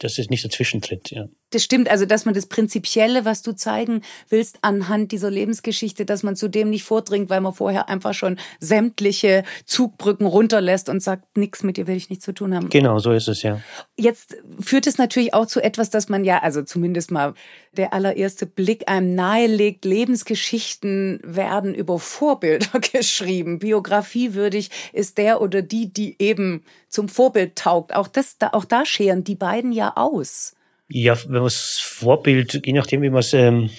[0.00, 1.10] dass es nicht dazwischen tritt.
[1.10, 1.26] Ja.
[1.50, 6.22] Das stimmt, also dass man das Prinzipielle, was du zeigen willst, anhand dieser Lebensgeschichte, dass
[6.22, 11.36] man zu dem nicht vordringt, weil man vorher einfach schon sämtliche Zugbrücken runterlässt und sagt,
[11.36, 12.68] nichts mit dir will ich nichts zu tun haben.
[12.68, 13.60] Genau, so ist es ja.
[13.96, 17.34] Jetzt führt es natürlich auch zu etwas, dass man ja, also zumindest mal
[17.72, 23.58] der allererste Blick einem nahelegt, Lebensgeschichten werden über Vorbilder geschrieben.
[23.58, 27.94] Biografiewürdig ist der oder die, die eben zum Vorbild taugt.
[27.94, 30.54] Auch das, auch da scheren die beiden ja aus.
[30.88, 33.70] Ja, wenn man das Vorbild, je nachdem, wie man es ähm,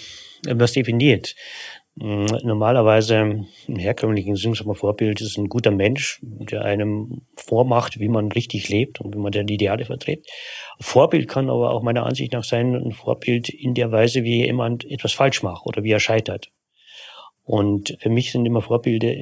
[0.45, 1.35] definiert.
[1.99, 8.31] Hm, normalerweise im herkömmlichen Sinn, Vorbild ist ein guter Mensch, der einem vormacht, wie man
[8.31, 10.25] richtig lebt und wie man die Ideale vertritt.
[10.79, 14.89] Vorbild kann aber auch meiner Ansicht nach sein, ein Vorbild in der Weise, wie jemand
[14.89, 16.49] etwas falsch macht oder wie er scheitert.
[17.43, 19.13] Und für mich sind immer Vorbilder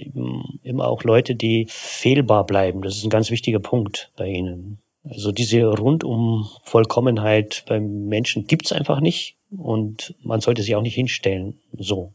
[0.62, 2.82] immer auch Leute, die fehlbar bleiben.
[2.82, 4.80] Das ist ein ganz wichtiger Punkt bei ihnen.
[5.04, 10.96] Also diese rundum Vollkommenheit beim Menschen gibt's einfach nicht und man sollte sie auch nicht
[10.96, 11.60] hinstellen.
[11.78, 12.14] So.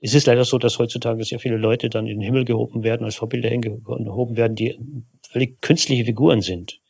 [0.00, 3.04] Es ist leider so, dass heutzutage sehr viele Leute dann in den Himmel gehoben werden,
[3.04, 4.78] als Vorbilder hingehoben werden, die
[5.22, 6.80] völlig künstliche Figuren sind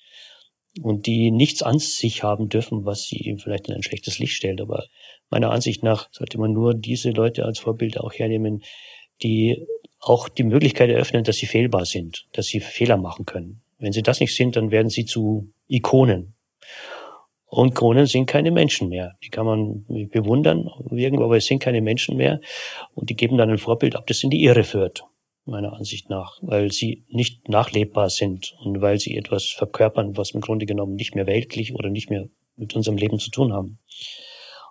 [0.83, 4.61] und die nichts an sich haben dürfen, was sie vielleicht in ein schlechtes Licht stellt.
[4.61, 4.87] Aber
[5.31, 8.63] meiner Ansicht nach sollte man nur diese Leute als Vorbilder auch hernehmen,
[9.23, 9.67] die
[10.01, 13.63] auch die Möglichkeit eröffnen, dass sie fehlbar sind, dass sie Fehler machen können.
[13.79, 16.35] Wenn sie das nicht sind, dann werden sie zu Ikonen.
[17.47, 19.17] Und Kronen sind keine Menschen mehr.
[19.23, 22.41] Die kann man bewundern irgendwo, aber es sind keine Menschen mehr.
[22.95, 25.05] Und die geben dann ein Vorbild ab, das in die Irre führt,
[25.45, 30.41] meiner Ansicht nach, weil sie nicht nachlebbar sind und weil sie etwas verkörpern, was im
[30.41, 33.79] Grunde genommen nicht mehr weltlich oder nicht mehr mit unserem Leben zu tun haben.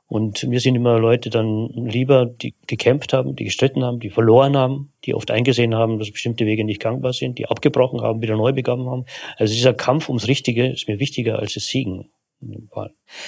[0.08, 4.56] Und mir sind immer Leute dann lieber, die gekämpft haben, die gestritten haben, die verloren
[4.56, 8.38] haben, die oft eingesehen haben, dass bestimmte Wege nicht gangbar sind, die abgebrochen haben, wieder
[8.38, 9.06] neu begonnen haben.
[9.38, 12.10] Also dieser Kampf ums Richtige ist mir wichtiger als das Siegen.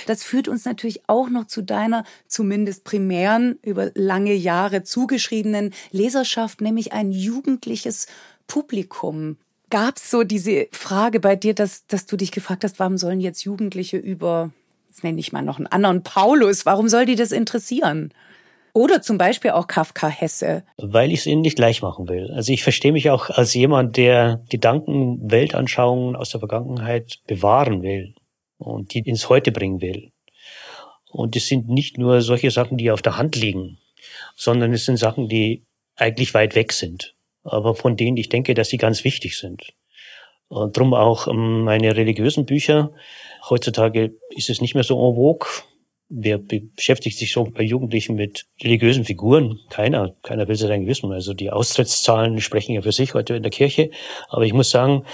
[0.05, 6.61] Das führt uns natürlich auch noch zu deiner zumindest primären, über lange Jahre zugeschriebenen Leserschaft,
[6.61, 8.07] nämlich ein jugendliches
[8.47, 9.37] Publikum.
[9.69, 13.19] Gab es so diese Frage bei dir, dass, dass du dich gefragt hast, warum sollen
[13.19, 14.51] jetzt Jugendliche über
[14.97, 18.11] jetzt nenne ich mal noch einen anderen Paulus, warum soll die das interessieren?
[18.73, 20.63] Oder zum Beispiel auch Kafka Hesse.
[20.77, 22.31] Weil ich es ihnen nicht gleich machen will.
[22.31, 28.15] Also ich verstehe mich auch als jemand, der Gedanken, Weltanschauungen aus der Vergangenheit bewahren will
[28.57, 30.11] und die ins Heute bringen will.
[31.11, 33.77] Und es sind nicht nur solche Sachen, die auf der Hand liegen,
[34.35, 35.63] sondern es sind Sachen, die
[35.95, 39.73] eigentlich weit weg sind, aber von denen ich denke, dass sie ganz wichtig sind.
[40.49, 42.91] Und drum auch ähm, meine religiösen Bücher.
[43.49, 45.47] Heutzutage ist es nicht mehr so en vogue.
[46.09, 49.59] Wer beschäftigt sich so bei Jugendlichen mit religiösen Figuren?
[49.69, 50.15] Keiner.
[50.23, 51.11] Keiner will sie dann wissen.
[51.11, 53.91] Also die Austrittszahlen sprechen ja für sich heute in der Kirche.
[54.29, 55.05] Aber ich muss sagen,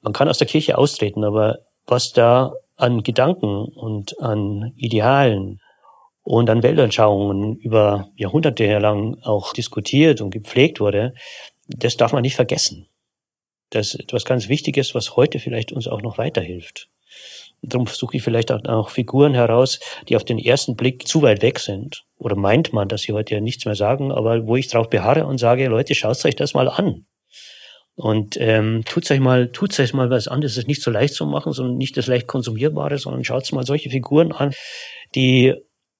[0.00, 5.60] man kann aus der Kirche austreten, aber was da an Gedanken und an Idealen
[6.22, 11.14] und an Weltanschauungen über Jahrhunderte lang auch diskutiert und gepflegt wurde,
[11.66, 12.88] das darf man nicht vergessen.
[13.70, 16.88] Das ist etwas ganz Wichtiges, was heute vielleicht uns auch noch weiterhilft.
[17.62, 21.58] Darum versuche ich vielleicht auch Figuren heraus, die auf den ersten Blick zu weit weg
[21.58, 22.04] sind.
[22.16, 25.26] Oder meint man, dass sie heute ja nichts mehr sagen, aber wo ich drauf beharre
[25.26, 27.06] und sage, Leute, schaut euch das mal an.
[27.94, 30.40] Und ähm, tut euch mal, tut euch mal was an.
[30.40, 33.66] Das ist nicht so leicht zu machen, sondern nicht das leicht konsumierbare, sondern schaut mal
[33.66, 34.52] solche Figuren an,
[35.16, 35.54] die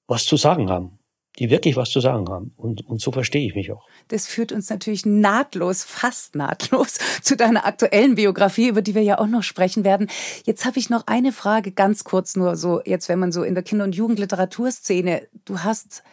[0.07, 0.98] was zu sagen haben
[1.37, 2.53] die wirklich was zu sagen haben.
[2.57, 3.87] Und, und so verstehe ich mich auch.
[4.07, 9.19] Das führt uns natürlich nahtlos, fast nahtlos zu deiner aktuellen Biografie, über die wir ja
[9.19, 10.09] auch noch sprechen werden.
[10.45, 13.53] Jetzt habe ich noch eine Frage, ganz kurz nur so, jetzt wenn man so in
[13.53, 16.03] der Kinder- und Jugendliteraturszene, du hast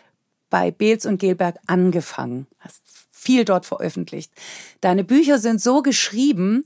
[0.51, 4.33] bei Beels und Gelberg angefangen, hast viel dort veröffentlicht.
[4.81, 6.63] Deine Bücher sind so geschrieben,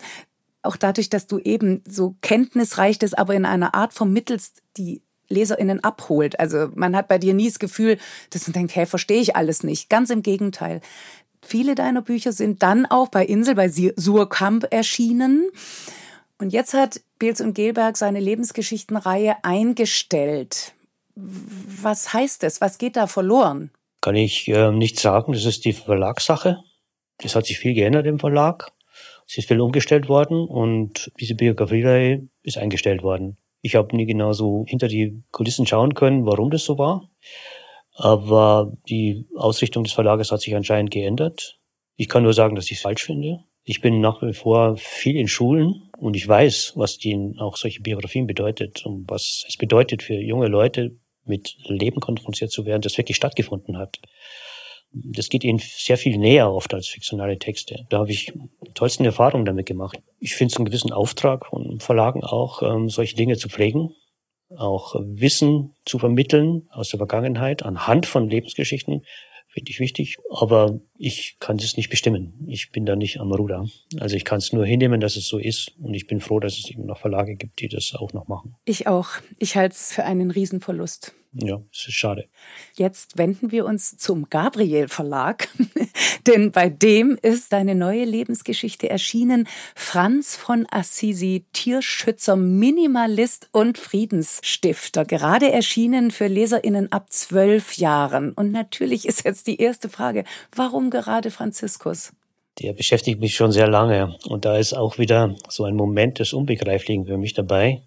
[0.62, 5.82] auch dadurch, dass du eben so kenntnisreich das aber in einer Art vermittelst, die LeserInnen
[5.82, 6.38] abholt.
[6.38, 7.98] Also man hat bei dir nie das Gefühl,
[8.30, 9.88] dass man denkt, hey, verstehe ich alles nicht.
[9.88, 10.80] Ganz im Gegenteil.
[11.42, 15.48] Viele deiner Bücher sind dann auch bei Insel, bei Surkamp erschienen.
[16.38, 20.74] Und jetzt hat Beels und Gelberg seine Lebensgeschichtenreihe eingestellt.
[21.14, 22.60] Was heißt das?
[22.60, 23.70] Was geht da verloren?
[24.00, 25.32] Kann ich äh, nicht sagen.
[25.32, 26.62] Das ist die Verlagssache.
[27.22, 28.72] Es hat sich viel geändert im Verlag.
[29.28, 33.36] Es ist viel umgestellt worden und diese Biografiereihe ist eingestellt worden.
[33.62, 37.10] Ich habe nie genau so hinter die Kulissen schauen können, warum das so war.
[37.94, 41.58] Aber die Ausrichtung des Verlages hat sich anscheinend geändert.
[41.96, 43.40] Ich kann nur sagen, dass ich es falsch finde.
[43.64, 47.82] Ich bin nach wie vor viel in Schulen und ich weiß, was die auch solche
[47.82, 50.96] Biografien bedeutet und was es bedeutet für junge Leute,
[51.26, 54.00] mit Leben konfrontiert zu werden, das wirklich stattgefunden hat
[54.92, 57.86] das geht ihnen sehr viel näher oft als fiktionale Texte.
[57.90, 58.32] Da habe ich
[58.74, 60.00] tollsten Erfahrungen damit gemacht.
[60.18, 63.94] Ich finde es einen gewissen Auftrag von Verlagen auch, ähm, solche Dinge zu pflegen,
[64.56, 69.04] auch Wissen zu vermitteln aus der Vergangenheit anhand von Lebensgeschichten,
[69.48, 70.18] finde ich wichtig.
[70.30, 72.44] Aber ich kann das nicht bestimmen.
[72.48, 73.66] Ich bin da nicht am Ruder.
[73.98, 75.72] Also ich kann es nur hinnehmen, dass es so ist.
[75.80, 78.56] Und ich bin froh, dass es eben noch Verlage gibt, die das auch noch machen.
[78.64, 79.10] Ich auch.
[79.38, 81.14] Ich halte es für einen Riesenverlust.
[81.32, 82.28] Ja, es ist schade.
[82.74, 85.48] Jetzt wenden wir uns zum Gabriel Verlag,
[86.26, 89.46] denn bei dem ist deine neue Lebensgeschichte erschienen.
[89.76, 95.04] Franz von Assisi, Tierschützer, Minimalist und Friedensstifter.
[95.04, 98.32] Gerade erschienen für LeserInnen ab zwölf Jahren.
[98.32, 100.24] Und natürlich ist jetzt die erste Frage,
[100.56, 102.12] warum gerade Franziskus?
[102.58, 104.16] Der beschäftigt mich schon sehr lange.
[104.26, 107.84] Und da ist auch wieder so ein Moment des Unbegreiflichen für mich dabei.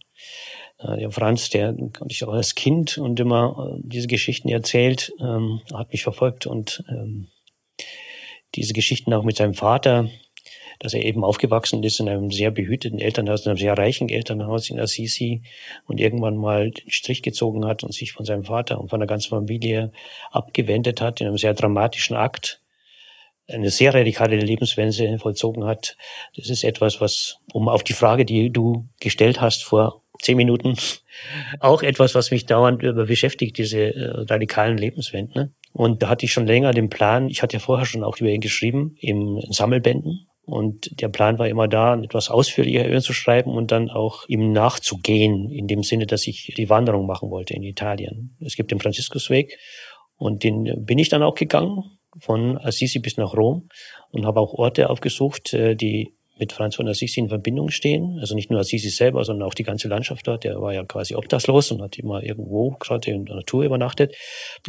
[0.83, 5.13] Äh, der Franz, der kannte ich auch als Kind und immer äh, diese Geschichten erzählt,
[5.19, 7.27] ähm, hat mich verfolgt und ähm,
[8.55, 10.09] diese Geschichten auch mit seinem Vater,
[10.79, 14.69] dass er eben aufgewachsen ist in einem sehr behüteten Elternhaus, in einem sehr reichen Elternhaus
[14.69, 15.43] in Assisi
[15.87, 19.07] und irgendwann mal den Strich gezogen hat und sich von seinem Vater und von der
[19.07, 19.91] ganzen Familie
[20.31, 22.59] abgewendet hat in einem sehr dramatischen Akt
[23.47, 25.97] eine sehr radikale Lebenswende vollzogen hat.
[26.35, 30.75] Das ist etwas, was, um auf die Frage, die du gestellt hast vor zehn Minuten,
[31.59, 35.55] auch etwas, was mich dauernd beschäftigt, diese äh, radikalen Lebenswenden.
[35.71, 38.29] Und da hatte ich schon länger den Plan, ich hatte ja vorher schon auch über
[38.29, 40.27] ihn geschrieben, im Sammelbänden.
[40.45, 44.27] Und der Plan war immer da, etwas ausführlicher über ihn zu schreiben und dann auch
[44.27, 48.35] ihm nachzugehen, in dem Sinne, dass ich die Wanderung machen wollte in Italien.
[48.41, 49.57] Es gibt den Franziskusweg
[50.17, 51.83] und den bin ich dann auch gegangen
[52.19, 53.69] von Assisi bis nach Rom
[54.11, 58.17] und habe auch Orte aufgesucht, äh, die mit Franz von Assisi in Verbindung stehen.
[58.19, 60.43] Also nicht nur Assisi selber, sondern auch die ganze Landschaft dort.
[60.43, 64.15] Der war ja quasi obdachlos und hat immer irgendwo gerade in der Natur übernachtet.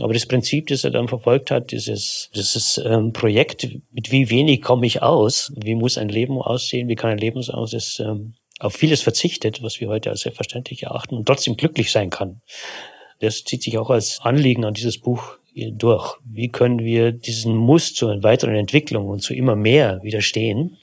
[0.00, 4.62] Aber das Prinzip, das er dann verfolgt hat, dieses, dieses ähm, Projekt, mit wie wenig
[4.62, 8.34] komme ich aus, wie muss ein Leben aussehen, wie kann ein Leben aus, ist ähm,
[8.58, 12.42] auf vieles verzichtet, was wir heute als selbstverständlich erachten und trotzdem glücklich sein kann.
[13.20, 16.16] Das zieht sich auch als Anliegen an dieses Buch durch.
[16.24, 20.76] Wie können wir diesen Muss zur weiteren Entwicklung und zu immer mehr widerstehen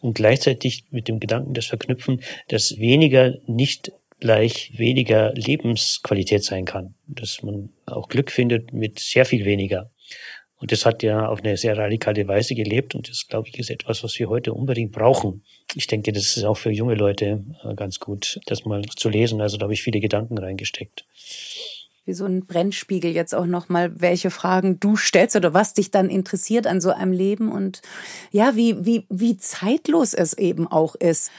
[0.00, 6.94] und gleichzeitig mit dem Gedanken das verknüpfen, dass weniger nicht gleich weniger Lebensqualität sein kann,
[7.06, 9.90] dass man auch Glück findet mit sehr viel weniger.
[10.58, 13.68] Und das hat ja auf eine sehr radikale Weise gelebt und das, glaube ich, ist
[13.68, 15.44] etwas, was wir heute unbedingt brauchen.
[15.74, 19.42] Ich denke, das ist auch für junge Leute äh, ganz gut, das mal zu lesen.
[19.42, 21.04] Also da habe ich viele Gedanken reingesteckt
[22.06, 26.08] wie so ein Brennspiegel jetzt auch nochmal, welche Fragen du stellst oder was dich dann
[26.08, 27.82] interessiert an so einem Leben und
[28.30, 31.30] ja, wie, wie, wie zeitlos es eben auch ist.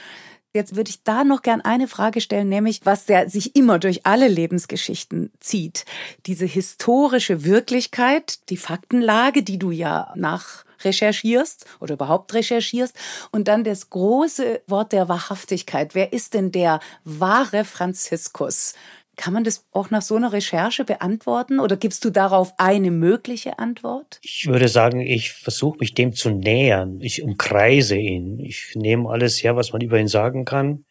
[0.54, 4.06] Jetzt würde ich da noch gern eine Frage stellen, nämlich was der sich immer durch
[4.06, 5.84] alle Lebensgeschichten zieht.
[6.26, 12.94] Diese historische Wirklichkeit, die Faktenlage, die du ja nach recherchierst oder überhaupt recherchierst
[13.30, 15.94] und dann das große Wort der Wahrhaftigkeit.
[15.94, 18.74] Wer ist denn der wahre Franziskus?
[19.18, 23.58] Kann man das auch nach so einer Recherche beantworten oder gibst du darauf eine mögliche
[23.58, 24.20] Antwort?
[24.22, 27.00] Ich würde sagen, ich versuche mich dem zu nähern.
[27.00, 28.38] Ich umkreise ihn.
[28.38, 30.84] Ich nehme alles her, was man über ihn sagen kann.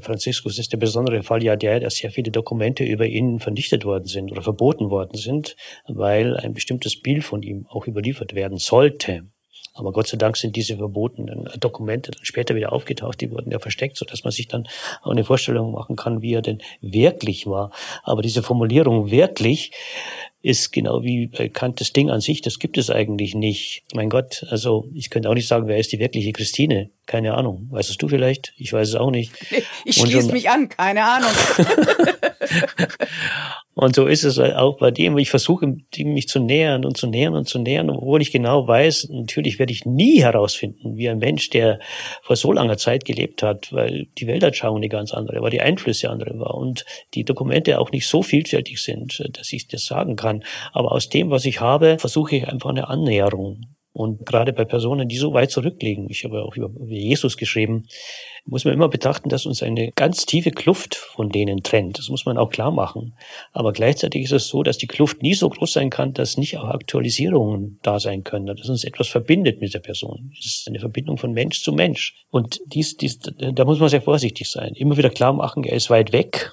[0.00, 4.06] Franziskus ist der besondere Fall ja der, dass sehr viele Dokumente über ihn vernichtet worden
[4.06, 5.54] sind oder verboten worden sind,
[5.86, 9.26] weil ein bestimmtes Bild von ihm auch überliefert werden sollte.
[9.74, 13.58] Aber Gott sei Dank sind diese verbotenen Dokumente dann später wieder aufgetaucht, die wurden ja
[13.58, 14.68] versteckt, so dass man sich dann
[15.02, 17.70] auch eine Vorstellung machen kann, wie er denn wirklich war.
[18.02, 19.72] Aber diese Formulierung wirklich
[20.42, 23.84] ist genau wie Kant das Ding an sich, das gibt es eigentlich nicht.
[23.94, 26.90] Mein Gott, also ich könnte auch nicht sagen, wer ist die wirkliche Christine?
[27.06, 27.68] Keine Ahnung.
[27.70, 28.52] Weißt es du vielleicht?
[28.56, 29.32] Ich weiß es auch nicht.
[29.84, 31.30] Ich schließe mich an, keine Ahnung.
[33.74, 35.16] Und so ist es auch bei dem.
[35.16, 39.08] Ich versuche, mich zu nähern und zu nähern und zu nähern, obwohl ich genau weiß,
[39.10, 41.78] natürlich werde ich nie herausfinden, wie ein Mensch, der
[42.22, 46.10] vor so langer Zeit gelebt hat, weil die Weltanschauung eine ganz andere war, die Einflüsse
[46.10, 46.84] andere war und
[47.14, 50.44] die Dokumente auch nicht so vielfältig sind, dass ich das sagen kann.
[50.72, 53.74] Aber aus dem, was ich habe, versuche ich einfach eine Annäherung.
[53.92, 57.86] Und gerade bei Personen, die so weit zurückliegen, ich habe auch über Jesus geschrieben,
[58.46, 61.98] muss man immer betrachten, dass uns eine ganz tiefe Kluft von denen trennt.
[61.98, 63.14] Das muss man auch klar machen.
[63.52, 66.56] Aber gleichzeitig ist es so, dass die Kluft nie so groß sein kann, dass nicht
[66.56, 70.32] auch Aktualisierungen da sein können, dass uns etwas verbindet mit der Person.
[70.38, 72.14] Es ist eine Verbindung von Mensch zu Mensch.
[72.30, 74.72] Und dies, dies, da muss man sehr vorsichtig sein.
[74.74, 76.52] Immer wieder klar machen, er ist weit weg.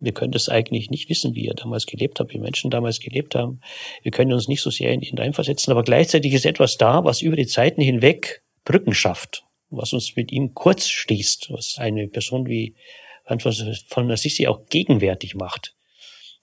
[0.00, 3.34] Wir können das eigentlich nicht wissen, wie er damals gelebt hat, wie Menschen damals gelebt
[3.34, 3.60] haben.
[4.02, 7.20] Wir können uns nicht so sehr in ihn reinversetzen, aber gleichzeitig ist etwas da, was
[7.20, 12.46] über die Zeiten hinweg Brücken schafft was uns mit ihm kurz schließt, was eine Person
[12.46, 12.74] wie
[13.88, 15.74] von Assisi auch gegenwärtig macht.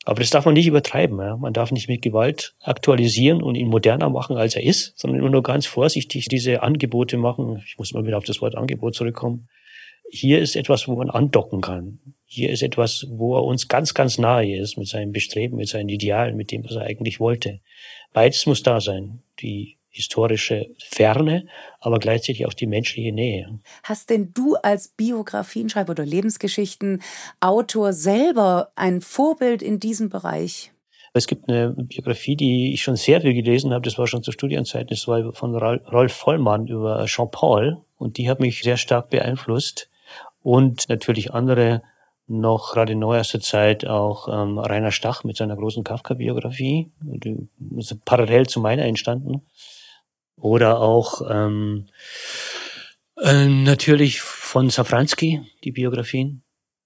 [0.08, 1.18] Aber das darf man nicht übertreiben.
[1.18, 1.36] Ja.
[1.36, 5.32] Man darf nicht mit Gewalt aktualisieren und ihn moderner machen, als er ist, sondern immer
[5.32, 7.64] nur ganz vorsichtig diese Angebote machen.
[7.66, 9.50] Ich muss mal wieder auf das Wort Angebot zurückkommen.
[10.12, 12.00] Hier ist etwas, wo man andocken kann.
[12.26, 15.90] Hier ist etwas, wo er uns ganz, ganz nahe ist mit seinem Bestreben, mit seinen
[15.90, 17.60] Idealen, mit dem, was er eigentlich wollte.
[18.14, 19.22] Beides muss da sein.
[19.40, 21.48] Die historische Ferne,
[21.80, 23.60] aber gleichzeitig auch die menschliche Nähe.
[23.84, 30.74] Hast denn du als Biografienschreiber oder Lebensgeschichtenautor selber ein Vorbild in diesem Bereich?
[31.14, 34.34] Es gibt eine Biografie, die ich schon sehr viel gelesen habe, das war schon zur
[34.34, 39.90] Studienzeit, das war von Rolf Vollmann über Jean-Paul und die hat mich sehr stark beeinflusst
[40.44, 41.84] und natürlich andere
[42.28, 46.92] noch gerade in neuester Zeit auch ähm, Rainer Stach mit seiner großen Kafka-Biografie,
[48.04, 49.42] parallel zu meiner entstanden.
[50.38, 51.88] Oder auch ähm,
[53.22, 56.44] äh, natürlich von Safranski, die Biografien,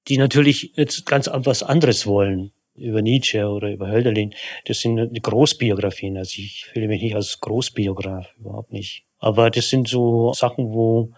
[0.07, 4.33] die natürlich jetzt ganz was anderes wollen über Nietzsche oder über Hölderlin.
[4.65, 6.17] Das sind Großbiografien.
[6.17, 9.05] Also ich fühle mich nicht als Großbiograf, überhaupt nicht.
[9.17, 11.13] Aber das sind so Sachen, wo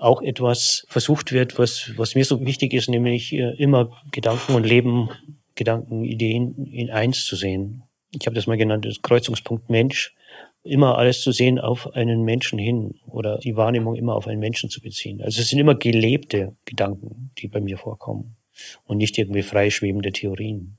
[0.00, 4.64] auch etwas versucht wird, was, was mir so wichtig ist, nämlich äh, immer Gedanken und
[4.64, 5.10] Leben,
[5.54, 7.82] Gedanken, Ideen in eins zu sehen.
[8.10, 10.14] Ich habe das mal genannt, das Kreuzungspunkt Mensch.
[10.62, 14.70] Immer alles zu sehen auf einen Menschen hin oder die Wahrnehmung immer auf einen Menschen
[14.70, 15.22] zu beziehen.
[15.22, 18.36] Also es sind immer gelebte Gedanken, die bei mir vorkommen
[18.84, 20.76] und nicht irgendwie freischwebende Theorien.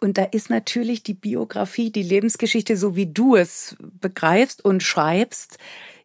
[0.00, 5.58] Und da ist natürlich die Biografie, die Lebensgeschichte, so wie du es begreifst und schreibst,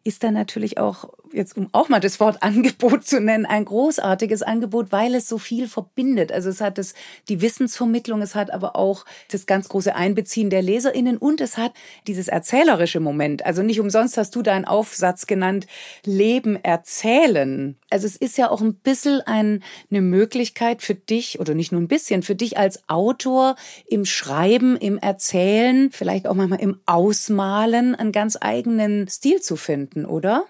[0.04, 4.42] ist da natürlich auch jetzt um auch mal das Wort Angebot zu nennen, ein großartiges
[4.42, 6.32] Angebot, weil es so viel verbindet.
[6.32, 6.94] Also es hat das,
[7.28, 11.72] die Wissensvermittlung, es hat aber auch das ganz große Einbeziehen der LeserInnen und es hat
[12.06, 13.44] dieses erzählerische Moment.
[13.44, 15.66] Also nicht umsonst hast du deinen Aufsatz genannt,
[16.04, 17.76] Leben erzählen.
[17.90, 21.80] Also es ist ja auch ein bisschen ein, eine Möglichkeit für dich oder nicht nur
[21.80, 23.56] ein bisschen, für dich als Autor
[23.86, 30.04] im Schreiben, im Erzählen, vielleicht auch manchmal im Ausmalen einen ganz eigenen Stil zu finden,
[30.04, 30.44] oder?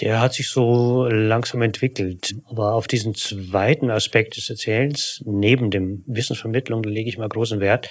[0.00, 2.34] Der hat sich so langsam entwickelt.
[2.46, 7.88] Aber auf diesen zweiten Aspekt des Erzählens, neben dem Wissensvermittlung, lege ich mal großen Wert,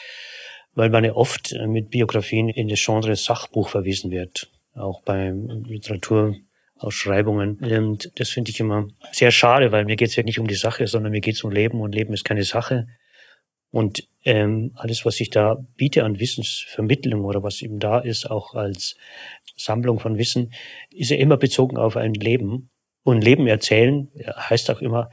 [0.74, 7.60] weil man ja oft mit Biografien in das Genre Sachbuch verwiesen wird, auch bei Literaturausschreibungen.
[7.60, 10.56] Und das finde ich immer sehr schade, weil mir geht es ja nicht um die
[10.56, 12.88] Sache, sondern mir geht es um Leben und Leben ist keine Sache.
[13.72, 18.54] Und ähm, alles, was ich da biete an Wissensvermittlung oder was eben da ist, auch
[18.54, 18.96] als
[19.56, 20.54] Sammlung von Wissen,
[20.92, 22.70] ist ja immer bezogen auf ein Leben.
[23.04, 25.12] Und Leben erzählen heißt auch immer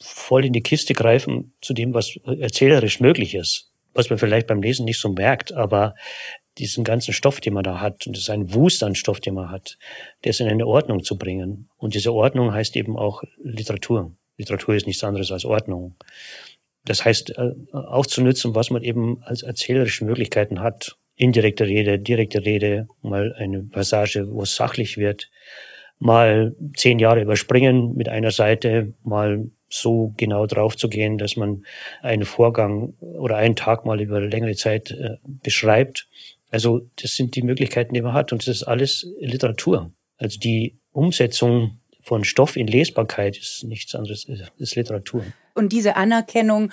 [0.00, 3.72] voll in die Kiste greifen zu dem, was erzählerisch möglich ist.
[3.94, 5.94] Was man vielleicht beim Lesen nicht so merkt, aber
[6.58, 9.34] diesen ganzen Stoff, den man da hat, und das ist ein Wust an Stoff, den
[9.34, 9.78] man hat,
[10.24, 11.70] der ist in eine Ordnung zu bringen.
[11.76, 14.14] Und diese Ordnung heißt eben auch Literatur.
[14.36, 15.96] Literatur ist nichts anderes als Ordnung.
[16.84, 22.88] Das heißt, äh, auszunutzen, was man eben als erzählerische Möglichkeiten hat indirekte Rede, direkte Rede,
[23.02, 25.30] mal eine Passage, wo es sachlich wird,
[25.98, 31.64] mal zehn Jahre überspringen mit einer Seite, mal so genau drauf zu gehen, dass man
[32.00, 36.08] einen Vorgang oder einen Tag mal über längere Zeit äh, beschreibt.
[36.50, 39.92] Also das sind die Möglichkeiten, die man hat und das ist alles Literatur.
[40.16, 45.24] Also die Umsetzung von Stoff in Lesbarkeit ist nichts anderes, ist Literatur.
[45.54, 46.72] Und diese Anerkennung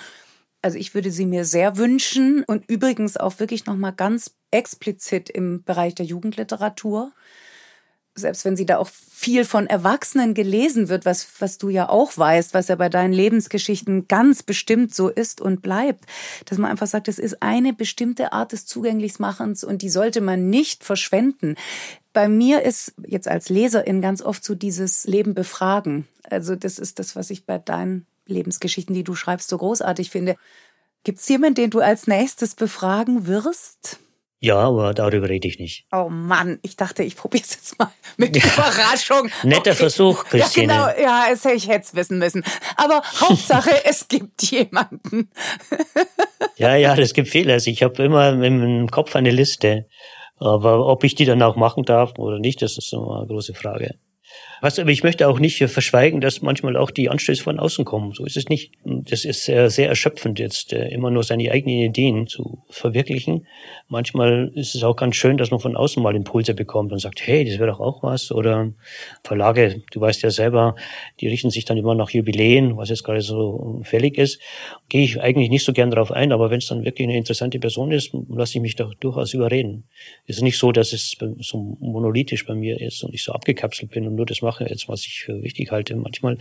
[0.62, 5.30] also ich würde sie mir sehr wünschen und übrigens auch wirklich noch mal ganz explizit
[5.30, 7.12] im Bereich der Jugendliteratur.
[8.14, 12.18] Selbst wenn sie da auch viel von Erwachsenen gelesen wird, was, was du ja auch
[12.18, 16.04] weißt, was ja bei deinen Lebensgeschichten ganz bestimmt so ist und bleibt,
[16.46, 20.50] dass man einfach sagt, es ist eine bestimmte Art des Zugänglichmachens und die sollte man
[20.50, 21.54] nicht verschwenden.
[22.12, 26.08] Bei mir ist jetzt als Leserin ganz oft so dieses Leben befragen.
[26.24, 30.36] Also das ist das, was ich bei deinen Lebensgeschichten, die du schreibst, so großartig finde.
[31.04, 33.98] Gibt es jemanden, den du als nächstes befragen wirst?
[34.40, 35.86] Ja, aber darüber rede ich nicht.
[35.90, 39.30] Oh Mann, ich dachte, ich probiere es jetzt mal mit Überraschung.
[39.42, 39.74] Netter okay.
[39.74, 40.72] Versuch, Christine.
[40.72, 42.44] Ja, genau, ja, es, ich hätte es wissen müssen.
[42.76, 45.30] Aber Hauptsache, es gibt jemanden.
[46.56, 47.54] ja, ja, es gibt viele.
[47.54, 49.86] Also ich habe immer im Kopf eine Liste.
[50.36, 53.54] Aber ob ich die dann auch machen darf oder nicht, das ist so eine große
[53.54, 53.96] Frage.
[54.60, 58.12] Was, aber ich möchte auch nicht verschweigen, dass manchmal auch die Anstöße von außen kommen.
[58.12, 58.72] So ist es nicht.
[58.84, 63.46] Das ist sehr, sehr erschöpfend jetzt, äh, immer nur seine eigenen Ideen zu verwirklichen.
[63.88, 67.24] Manchmal ist es auch ganz schön, dass man von außen mal Impulse bekommt und sagt,
[67.26, 68.32] hey, das wäre doch auch was.
[68.32, 68.72] Oder
[69.22, 70.74] Verlage, du weißt ja selber,
[71.20, 74.40] die richten sich dann immer nach Jubiläen, was jetzt gerade so fällig ist.
[74.88, 77.58] Gehe ich eigentlich nicht so gern darauf ein, aber wenn es dann wirklich eine interessante
[77.58, 79.84] Person ist, lasse ich mich doch durchaus überreden.
[80.26, 83.90] Es ist nicht so, dass es so monolithisch bei mir ist und ich so abgekapselt
[83.90, 85.94] bin und nur das mache, jetzt was ich für wichtig halte.
[85.96, 86.38] Manchmal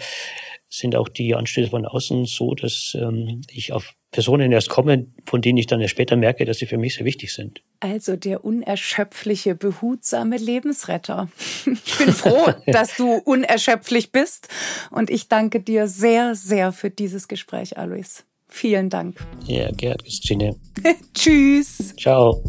[0.69, 5.41] sind auch die Anstöße von außen so, dass ähm, ich auf Personen erst komme, von
[5.41, 7.61] denen ich dann erst später merke, dass sie für mich sehr wichtig sind.
[7.79, 11.29] Also der unerschöpfliche, behutsame Lebensretter.
[11.85, 14.47] Ich bin froh, dass du unerschöpflich bist
[14.91, 18.23] und ich danke dir sehr, sehr für dieses Gespräch, Alois.
[18.47, 19.17] Vielen Dank.
[19.45, 20.55] Ja, gerne, Christine.
[21.13, 21.93] Tschüss.
[21.97, 22.41] Ciao.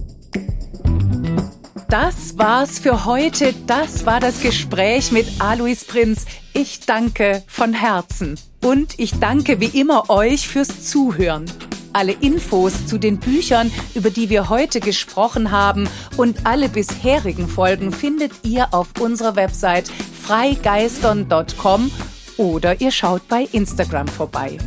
[1.88, 3.54] Das war's für heute.
[3.66, 6.26] Das war das Gespräch mit Alois Prinz.
[6.52, 8.38] Ich danke von Herzen.
[8.62, 11.46] Und ich danke wie immer euch fürs Zuhören.
[11.94, 17.90] Alle Infos zu den Büchern, über die wir heute gesprochen haben und alle bisherigen Folgen
[17.90, 19.90] findet ihr auf unserer Website
[20.22, 21.90] freigeistern.com
[22.36, 24.58] oder ihr schaut bei Instagram vorbei.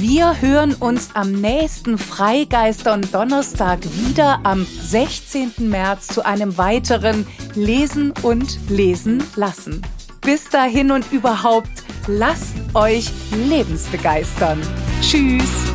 [0.00, 5.52] Wir hören uns am nächsten Freigeistern Donnerstag wieder am 16.
[5.58, 9.82] März zu einem weiteren Lesen und Lesen lassen.
[10.22, 14.62] Bis dahin und überhaupt, lasst euch lebensbegeistern.
[15.02, 15.70] Tschüss!